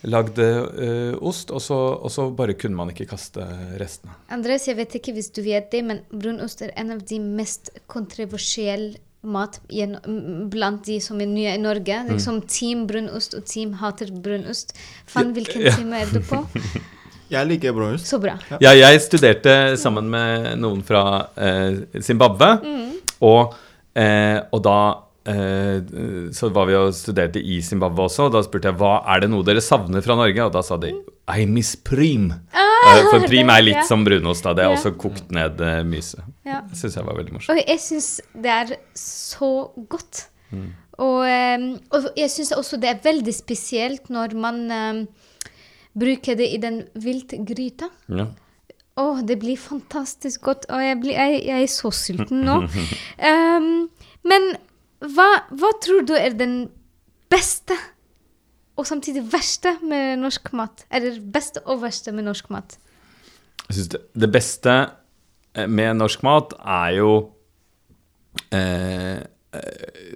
lagd 0.06 0.36
uh, 0.38 1.14
ost, 1.26 1.50
og 1.54 1.62
så, 1.64 1.78
og 1.96 2.10
så 2.12 2.28
bare 2.34 2.54
kunne 2.58 2.78
man 2.78 2.92
ikke 2.92 3.08
kaste 3.10 3.42
restene. 3.80 4.14
Andres, 4.34 4.68
jeg 4.68 4.76
vet 4.78 4.98
ikke 4.98 5.14
hvis 5.16 5.30
du 5.34 5.40
vet 5.46 5.70
det, 5.72 5.80
men 5.86 6.02
brunost 6.12 6.62
er 6.66 6.74
en 6.78 6.92
av 6.94 7.02
de 7.08 7.18
mest 7.22 7.72
kontroversielle 7.90 8.98
mat 9.22 9.58
blant 9.66 10.84
de 10.86 11.00
som 11.02 11.18
er 11.20 11.26
nye 11.26 11.56
i 11.56 11.62
Norge. 11.62 11.96
Liksom 12.12 12.42
Team 12.46 12.84
brunost 12.90 13.34
og 13.34 13.48
team 13.50 13.74
hater 13.80 14.12
brunost. 14.14 14.76
Fan, 15.10 15.32
hvilken 15.34 15.66
Ja. 15.66 15.74
time 15.74 16.04
er 16.04 16.12
du 16.12 16.20
på? 16.22 16.44
Jeg 17.30 17.48
liker 17.50 17.74
brunost. 17.76 18.06
Så 18.08 18.18
bra. 18.22 18.36
Ja, 18.62 18.72
jeg 18.76 19.00
studerte 19.04 19.76
sammen 19.80 20.08
med 20.12 20.54
noen 20.62 20.80
fra 20.86 21.02
eh, 21.36 21.82
Zimbabwe, 22.00 22.54
og, 23.20 23.54
eh, 23.98 24.38
og 24.54 24.62
da 24.64 24.76
eh, 25.28 25.82
så 26.32 26.48
var 26.54 26.70
vi 26.70 26.76
og 26.78 26.94
studerte 26.96 27.42
i 27.42 27.58
Zimbabwe 27.64 28.06
også, 28.06 28.28
og 28.28 28.36
da 28.38 28.42
spurte 28.46 28.70
jeg 28.72 28.78
hva 28.80 28.94
er 29.12 29.24
det 29.26 29.30
noe 29.34 29.44
dere 29.44 29.60
savner 29.64 30.04
fra 30.04 30.16
Norge, 30.16 30.46
og 30.46 30.54
da 30.56 30.62
sa 30.64 30.78
de 30.80 30.94
I 31.36 31.44
miss 31.50 31.74
prim. 31.76 32.30
Ah, 32.56 33.02
for 33.10 33.26
prim 33.28 33.50
er 33.52 33.60
ja. 33.60 33.66
litt 33.66 33.84
som 33.88 34.04
brunost, 34.06 34.46
da. 34.46 34.54
Det 34.56 34.64
er 34.64 34.70
Ja. 34.72 34.76
også 34.78 34.94
kokt 34.96 35.28
ned 35.34 35.60
eh, 35.60 35.82
myse. 35.84 36.22
Ja. 36.48 36.62
Det 36.70 36.78
syns 36.80 36.96
jeg 36.96 37.04
var 37.04 37.18
veldig 37.18 37.34
morsomt. 37.36 37.52
Og 37.58 37.60
jeg 37.68 37.82
syns 37.84 38.08
det 38.32 38.54
er 38.54 38.76
så 38.96 39.50
godt. 39.92 40.24
Og, 40.98 41.20
og 41.92 42.06
jeg 42.16 42.30
syns 42.32 42.54
også 42.56 42.78
det 42.80 42.88
er 42.94 43.02
veldig 43.04 43.34
spesielt 43.36 44.08
når 44.10 44.32
man 44.40 44.62
em, 45.88 46.00
bruker 46.04 46.38
det 46.38 46.48
i 46.54 46.60
den 46.62 46.82
viltgryta. 46.94 47.90
Ja. 48.08 48.28
Å, 48.98 49.20
det 49.22 49.38
blir 49.38 49.58
fantastisk 49.60 50.42
godt. 50.48 50.66
Og 50.74 50.82
jeg, 50.82 50.98
blir, 51.02 51.14
jeg, 51.14 51.42
jeg 51.46 51.68
er 51.68 51.70
så 51.70 51.92
sulten 51.94 52.42
nå. 52.46 52.56
Um, 53.22 53.86
men 54.30 54.50
hva, 54.98 55.28
hva 55.54 55.70
tror 55.82 56.02
du 56.06 56.16
er 56.18 56.34
den 56.34 56.64
beste 57.30 57.76
og 58.78 58.86
samtidig 58.86 59.24
verste 59.30 59.76
med 59.86 60.18
norsk 60.22 60.52
mat? 60.58 60.84
Eller 60.90 61.18
beste 61.22 61.62
og 61.66 61.82
verste 61.82 62.14
med 62.14 62.26
norsk 62.26 62.50
mat? 62.54 62.78
Jeg 63.68 63.78
syns 63.78 63.90
det, 63.94 64.02
det 64.18 64.30
beste 64.32 64.74
eh, 65.54 65.68
med 65.68 65.98
norsk 65.98 66.24
mat 66.26 66.54
er 66.58 66.92
jo 66.98 67.12
eh, 68.54 69.18
eh, 69.18 70.12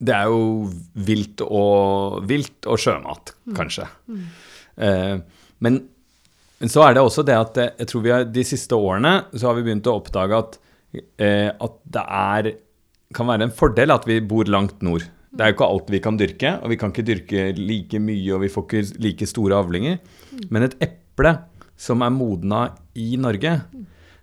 Det 0.00 0.14
er 0.16 0.30
jo 0.32 0.70
vilt 1.06 1.44
og, 1.44 2.22
vilt 2.28 2.66
og 2.66 2.80
sjømat, 2.80 3.34
kanskje. 3.56 3.88
Mm. 4.08 4.16
men, 4.16 4.49
men 4.78 5.80
så 6.68 6.82
er 6.84 6.96
det 6.96 7.04
også 7.04 7.24
det 7.24 7.36
at 7.36 7.60
eh, 7.60 7.70
jeg 7.80 7.88
tror 7.88 8.02
vi 8.04 8.12
har, 8.12 8.26
de 8.28 8.44
siste 8.44 8.76
årene 8.76 9.14
så 9.32 9.48
har 9.48 9.56
vi 9.56 9.64
begynt 9.64 9.88
å 9.88 9.96
oppdage 10.00 10.40
at, 10.42 10.58
eh, 11.16 11.48
at 11.48 11.78
det 11.96 12.02
er, 12.04 12.50
kan 13.16 13.30
være 13.30 13.48
en 13.48 13.54
fordel 13.56 13.94
at 13.94 14.08
vi 14.08 14.20
bor 14.20 14.50
langt 14.50 14.82
nord. 14.84 15.06
Det 15.30 15.44
er 15.44 15.52
jo 15.52 15.56
ikke 15.56 15.70
alt 15.72 15.92
vi 15.94 16.02
kan 16.02 16.18
dyrke, 16.18 16.56
og 16.58 16.72
vi 16.72 16.76
kan 16.80 16.92
ikke 16.92 17.06
dyrke 17.06 17.44
like 17.56 18.00
mye, 18.02 18.32
og 18.34 18.42
vi 18.42 18.50
får 18.50 18.66
ikke 18.66 19.02
like 19.06 19.28
store 19.30 19.60
avlinger. 19.62 20.00
Men 20.50 20.66
et 20.66 20.76
eple 20.82 21.36
som 21.80 22.02
er 22.04 22.12
modna 22.12 22.64
i 22.98 23.14
Norge, 23.20 23.54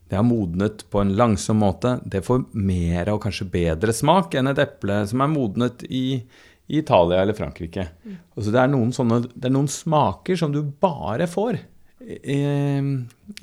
det 0.08 0.16
har 0.16 0.28
modnet 0.28 0.84
på 0.92 1.02
en 1.02 1.16
langsom 1.20 1.64
måte. 1.64 1.98
Det 2.06 2.22
får 2.28 2.46
mer 2.60 3.10
og 3.12 3.24
kanskje 3.24 3.48
bedre 3.52 3.96
smak 3.96 4.36
enn 4.38 4.52
et 4.52 4.62
eple 4.62 5.02
som 5.10 5.24
er 5.24 5.32
modnet 5.32 5.88
i, 5.90 6.22
i 6.68 6.82
Italia 6.82 7.22
eller 7.22 7.38
Frankrike. 7.38 7.88
Og 8.36 8.44
så 8.44 8.52
det, 8.52 8.60
er 8.62 8.72
noen 8.72 8.92
sånne, 8.96 9.22
det 9.32 9.50
er 9.50 9.56
noen 9.56 9.70
smaker 9.72 10.40
som 10.40 10.52
du 10.54 10.62
bare 10.84 11.28
får 11.32 11.60
i, 12.04 12.40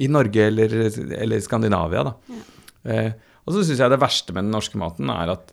i 0.05 0.09
Norge 0.13 0.49
eller, 0.51 0.77
eller 1.19 1.43
Skandinavia. 1.45 2.05
Da. 2.11 2.39
Eh, 2.85 3.11
og 3.45 3.57
så 3.57 3.65
syns 3.65 3.81
jeg 3.81 3.93
det 3.93 4.01
verste 4.03 4.37
med 4.37 4.47
den 4.47 4.55
norske 4.55 4.81
maten 4.81 5.13
er 5.13 5.35
at 5.35 5.53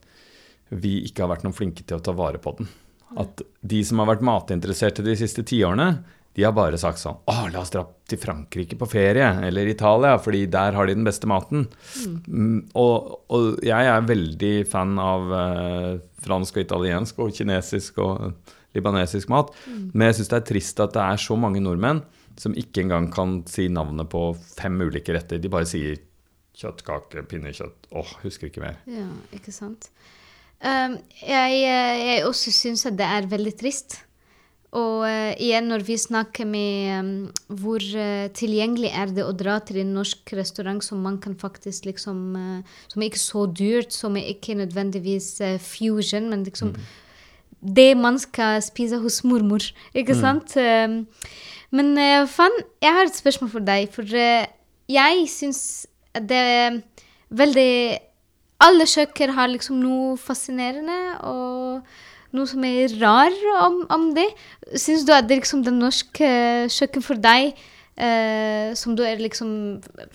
vi 0.71 1.01
ikke 1.07 1.25
har 1.25 1.33
vært 1.33 1.45
noen 1.47 1.55
flinke 1.55 1.83
til 1.83 1.99
å 1.99 2.03
ta 2.03 2.15
vare 2.15 2.39
på 2.43 2.55
den. 2.59 2.69
at 3.19 3.41
de 3.59 3.81
som 3.83 3.99
har 3.99 4.07
vært 4.07 4.23
matinteresserte 4.23 5.03
de 5.03 5.17
siste 5.19 5.43
tiårene, 5.43 6.03
de 6.37 6.45
har 6.45 6.53
bare 6.55 6.79
sagt 6.79 7.01
sånn 7.01 7.17
Å, 7.27 7.35
la 7.51 7.59
oss 7.59 7.73
dra 7.73 7.83
til 8.07 8.19
Frankrike 8.21 8.77
på 8.79 8.87
ferie, 8.91 9.27
eller 9.47 9.67
Italia, 9.71 10.15
fordi 10.21 10.45
der 10.51 10.75
har 10.77 10.87
de 10.87 10.95
den 10.95 11.07
beste 11.07 11.27
maten. 11.31 11.65
Mm, 12.27 12.71
og, 12.79 13.11
og 13.31 13.61
jeg 13.67 13.87
er 13.91 14.07
veldig 14.07 14.53
fan 14.71 14.97
av 14.99 15.31
eh, 15.35 15.91
fransk 16.23 16.59
og 16.59 16.65
italiensk 16.65 17.21
og 17.23 17.35
kinesisk 17.35 17.99
og 18.03 18.31
libanesisk 18.75 19.31
mat. 19.31 19.51
Men 19.67 20.09
jeg 20.09 20.19
syns 20.19 20.31
det 20.31 20.39
er 20.39 20.47
trist 20.51 20.83
at 20.83 20.95
det 20.95 21.03
er 21.03 21.23
så 21.23 21.37
mange 21.39 21.63
nordmenn 21.63 22.03
som 22.39 22.55
ikke 22.57 22.85
engang 22.85 23.09
kan 23.13 23.41
si 23.51 23.67
navnet 23.71 24.09
på 24.11 24.29
fem 24.55 24.79
ulike 24.81 25.15
retter. 25.15 25.41
De 25.41 25.51
bare 25.51 25.67
sier 25.69 25.99
kjøttkake, 26.57 27.25
pinnekjøtt 27.31 27.91
Åh, 27.97 28.15
husker 28.23 28.49
ikke 28.49 28.63
mer. 28.63 28.79
Ja, 28.89 29.07
ikke 29.35 29.53
sant. 29.55 29.89
Um, 30.61 30.99
jeg, 31.23 31.61
eh, 31.65 31.99
jeg 32.05 32.25
også 32.27 32.53
syns 32.53 32.85
at 32.87 32.97
det 32.99 33.07
er 33.07 33.29
veldig 33.31 33.53
trist. 33.59 34.01
Og 34.71 35.03
uh, 35.03 35.33
igjen, 35.35 35.67
når 35.67 35.83
vi 35.83 35.97
snakker 35.99 36.47
med 36.47 36.91
um, 36.95 37.07
hvor 37.59 37.83
uh, 37.83 38.29
tilgjengelig 38.31 38.93
er 38.95 39.09
det 39.11 39.25
å 39.27 39.33
dra 39.35 39.57
til 39.67 39.81
en 39.81 39.89
norsk 39.97 40.31
restaurant 40.37 40.79
som 40.85 41.01
man 41.03 41.17
kan 41.19 41.35
faktisk 41.35 41.89
liksom 41.89 42.21
uh, 42.39 42.77
Som 42.87 43.01
er 43.01 43.09
ikke 43.09 43.19
så 43.19 43.43
dyrt, 43.51 43.91
som 43.91 44.15
er 44.15 44.29
ikke 44.31 44.55
nødvendigvis 44.55 45.41
fusion, 45.59 46.29
men 46.31 46.45
liksom 46.47 46.71
det 47.61 47.91
man 47.97 48.15
skal 48.17 48.61
spise 48.63 48.97
hos 48.97 49.19
mormor, 49.27 49.61
ikke 49.93 50.15
sant? 50.17 50.55
Um, 50.57 51.03
men 51.69 51.91
Fan, 52.27 52.55
jeg 52.81 52.95
har 52.95 53.05
et 53.05 53.19
spørsmål 53.19 53.51
for 53.51 53.67
deg. 53.67 53.91
For 53.93 54.07
jeg 54.07 55.27
syns 55.29 55.59
det 56.15 56.39
er 56.39 56.79
veldig 57.29 57.99
Alle 58.61 58.87
kjøkken 58.89 59.35
har 59.35 59.51
liksom 59.51 59.77
noe 59.83 60.17
fascinerende 60.21 60.97
og 61.27 61.85
noe 62.35 62.47
som 62.49 62.63
er 62.67 62.95
rar 63.01 63.35
om, 63.65 63.81
om 63.91 64.07
det. 64.15 64.29
Syns 64.79 65.05
du 65.07 65.13
at 65.15 65.27
det 65.29 65.41
liksom 65.41 65.65
det 65.65 65.73
norske 65.75 66.31
kjøkken 66.71 67.05
for 67.05 67.19
deg, 67.21 67.53
eh, 67.99 68.71
som 68.77 68.95
du 68.95 69.03
er 69.07 69.21
liksom 69.21 69.53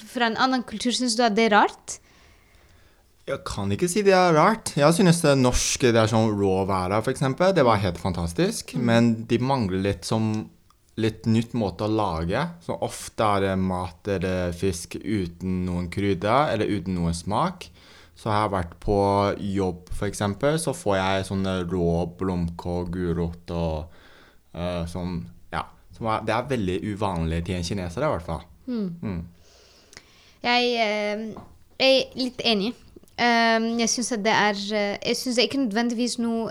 fra 0.00 0.30
en 0.30 0.40
annen 0.40 0.64
kultur, 0.66 0.94
syns 0.96 1.16
du 1.18 1.24
at 1.26 1.36
det 1.36 1.50
er 1.50 1.56
rart? 1.58 2.00
Jeg 3.26 3.42
kan 3.42 3.70
ikke 3.74 3.88
si 3.90 4.04
det 4.06 4.14
er 4.14 4.36
rart. 4.36 4.70
Jeg 4.78 4.94
synes 4.94 5.18
det 5.24 5.32
norske 5.40 5.90
det 5.90 5.98
er 5.98 6.10
sånn 6.10 6.30
råværa, 6.38 7.00
f.eks. 7.02 7.24
Det 7.56 7.64
var 7.66 7.82
helt 7.82 7.98
fantastisk. 7.98 8.76
Men 8.78 9.26
de 9.26 9.40
mangler 9.42 9.82
litt 9.82 10.06
som 10.06 10.46
litt 11.02 11.26
nytt 11.28 11.56
måte 11.58 11.84
å 11.84 11.90
lage. 11.92 12.44
Så 12.64 12.76
ofte 12.86 13.26
er 13.26 13.48
det 13.48 13.56
mat 13.60 14.08
eller 14.14 14.54
fisk 14.56 14.94
uten 15.02 15.64
noen 15.66 15.90
krydder 15.92 16.54
eller 16.54 16.70
uten 16.70 16.96
noen 17.00 17.16
smak. 17.16 17.66
Så 18.16 18.32
har 18.32 18.46
jeg 18.46 18.54
vært 18.54 18.74
på 18.80 18.98
jobb, 19.52 19.90
f.eks., 19.92 20.22
så 20.62 20.72
får 20.72 20.96
jeg 20.96 21.26
sånne 21.28 21.56
rå 21.68 21.88
blomkål, 22.16 22.86
gulrot 22.92 23.52
og 23.52 23.96
uh, 24.56 24.84
sånn 24.88 25.18
Ja. 25.52 25.66
Er, 26.00 26.24
det 26.24 26.34
er 26.34 26.48
veldig 26.48 26.78
uvanlig 26.92 27.42
til 27.44 27.58
en 27.58 27.66
kineser, 27.66 28.04
i 28.04 28.12
hvert 28.14 28.24
fall. 28.24 28.42
Mm. 28.66 29.20
Jeg 30.46 30.72
eh, 30.82 31.22
er 31.82 32.18
litt 32.18 32.42
enig. 32.44 32.72
Um, 33.16 33.70
jeg 33.80 33.88
syns 33.88 34.12
at 34.12 34.24
det 34.26 34.32
er 34.32 34.58
eh, 34.76 34.96
Jeg 35.00 35.16
syns 35.16 35.38
ikke 35.40 35.62
nødvendigvis 35.62 36.18
noe 36.20 36.50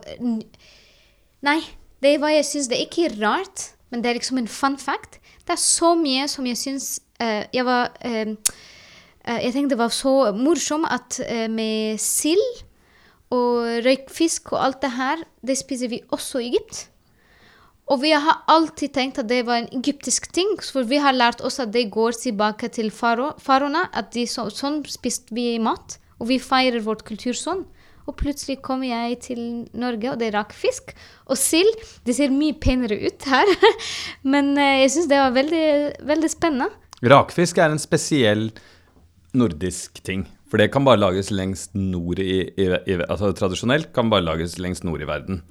Nei, 1.45 1.60
det 2.01 2.15
er 2.15 2.21
hva 2.23 2.32
jeg 2.34 2.47
syns. 2.47 2.69
Det 2.71 2.80
er 2.80 2.88
ikke 2.88 3.12
rart, 3.19 3.67
men 3.93 4.01
det 4.01 4.10
er 4.10 4.17
liksom 4.17 4.39
en 4.41 4.49
fun 4.49 4.78
fact. 4.82 5.19
Det 5.45 5.54
er 5.54 5.62
så 5.62 5.93
mye 5.99 6.25
som 6.32 6.47
jeg 6.49 6.58
syns 6.58 6.88
eh, 7.21 7.45
Jeg 7.54 7.65
var 7.67 7.93
eh, 8.01 8.34
eh, 8.34 8.56
Jeg 9.26 9.54
tenkte 9.56 9.74
det 9.74 9.82
var 9.82 9.94
så 9.94 10.32
morsomt 10.38 10.86
at 10.94 11.18
eh, 11.26 11.48
med 11.50 11.98
sild 12.02 12.44
og 13.34 13.86
røykfisk 13.86 14.54
og 14.54 14.62
alt 14.68 14.84
det 14.84 14.92
her, 14.94 15.24
det 15.42 15.58
spiser 15.58 15.90
vi 15.90 16.04
også 16.14 16.44
i 16.44 16.52
Egypt. 16.52 16.86
Og 17.90 18.02
vi 18.02 18.12
har 18.14 18.42
alltid 18.50 18.94
tenkt 18.94 19.20
at 19.22 19.30
det 19.30 19.44
var 19.46 19.62
en 19.62 19.70
egyptisk 19.78 20.32
ting, 20.34 20.56
for 20.62 20.88
vi 20.90 20.98
har 21.02 21.14
lært 21.14 21.42
oss 21.46 21.60
at 21.62 21.74
det 21.74 21.88
går 21.94 22.18
tilbake 22.18 22.70
til 22.74 22.90
faro, 22.94 23.32
faraoene, 23.42 23.86
at 23.94 24.10
de 24.16 24.26
så, 24.30 24.48
sånn 24.50 24.82
spiste 24.90 25.36
vi 25.38 25.56
mat, 25.62 26.00
og 26.18 26.32
vi 26.32 26.40
feirer 26.42 26.82
vårt 26.86 27.06
kultur 27.06 27.38
sånn. 27.38 27.66
Og 28.06 28.14
plutselig 28.18 28.60
kom 28.66 28.84
jeg 28.86 29.18
til 29.26 29.42
Norge, 29.74 30.12
og 30.12 30.20
det 30.22 30.32
rakk 30.34 30.54
fisk. 30.54 30.94
Og 31.26 31.38
sild. 31.42 31.74
Det 32.06 32.14
ser 32.14 32.34
mye 32.34 32.54
penere 32.62 32.98
ut 33.02 33.26
her, 33.30 33.50
men 34.34 34.54
eh, 34.58 34.82
jeg 34.84 34.96
syns 34.96 35.10
det 35.10 35.22
var 35.22 35.38
veldig, 35.38 35.68
veldig 36.06 36.32
spennende. 36.34 36.70
Rakfisk 37.06 37.60
er 37.62 37.74
en 37.74 37.82
spesiell 37.82 38.48
nordisk 39.38 40.02
ting. 40.06 40.26
For 40.52 40.62
det 40.62 40.69
kan 40.74 40.86
bare 40.86 41.02
lages 41.02 41.32
lengst 41.34 41.74
nord 41.78 42.21
i, 42.21 42.45
i, 42.48 42.67
i 42.69 42.98
Altså 43.04 43.32
tradisjonelt 43.36 43.91
kan 43.95 44.12
bare 44.13 44.26
lages 44.26 44.60
lengst 44.62 44.86
nord 44.88 45.02
i 45.04 45.08
verden. 45.10 45.41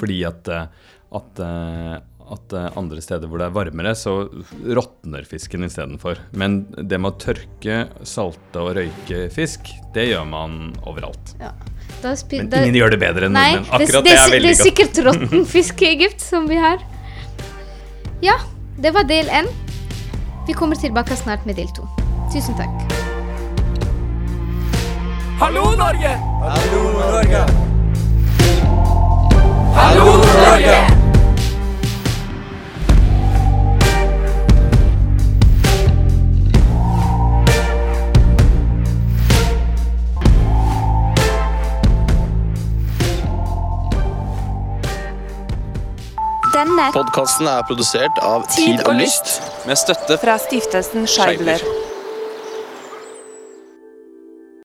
Fordi 0.00 0.20
at, 0.28 0.48
eh, 0.48 0.68
at, 1.18 1.40
eh, 1.42 1.96
at 2.36 2.54
eh, 2.56 2.68
andre 2.78 3.02
steder 3.02 3.30
hvor 3.30 3.42
det 3.42 3.48
er 3.48 3.56
varmere, 3.56 3.94
så 3.98 4.16
råtner 4.64 5.26
fisken 5.28 5.66
istedenfor. 5.66 6.20
Men 6.32 6.62
det 6.76 7.00
med 7.00 7.14
å 7.14 7.20
tørke, 7.20 7.86
salte 8.06 8.62
og 8.62 8.76
røyke 8.78 9.26
fisk, 9.34 9.72
det 9.96 10.08
gjør 10.12 10.28
man 10.30 10.60
overalt. 10.86 11.36
Ja. 11.42 11.54
Men 12.02 12.50
ingen 12.52 12.76
gjør 12.76 12.92
det 12.92 12.98
bedre 13.02 13.28
enn 13.28 13.34
nordmenn. 13.34 13.68
Akkurat 13.72 14.04
det, 14.04 14.12
det 14.12 14.18
er 14.18 14.42
det 14.44 14.50
er 14.52 14.58
sikkert 14.60 15.00
råtten 15.06 15.46
fisk 15.56 15.82
i 15.82 15.90
Egypt 15.94 16.22
som 16.22 16.46
vi 16.50 16.58
har. 16.60 16.82
Ja, 18.22 18.38
det 18.78 18.94
var 18.96 19.08
del 19.08 19.30
én. 19.32 19.50
Vi 20.46 20.54
kommer 20.54 20.78
tilbake 20.78 21.16
snart 21.18 21.46
med 21.48 21.58
del 21.58 21.72
to. 21.74 21.88
Tusen 22.30 22.54
takk. 22.58 22.85
Hallo, 25.38 25.76
Norge! 25.76 26.08
Hallo, 26.40 26.82
Norge! 26.98 27.46
Hallo, 29.74 30.04
Norge! 30.16 30.76
Denne 46.54 46.92
Podkasten 46.94 47.46
er 47.46 47.60
produsert 47.68 48.16
av 48.24 48.48
Tid 48.56 48.80
og 48.86 48.96
Lyst. 48.96 49.42
med 49.68 49.76
støtte 49.76 50.16
fra 50.16 50.38
stiftelsen 50.40 51.04
Scheibler. 51.04 51.85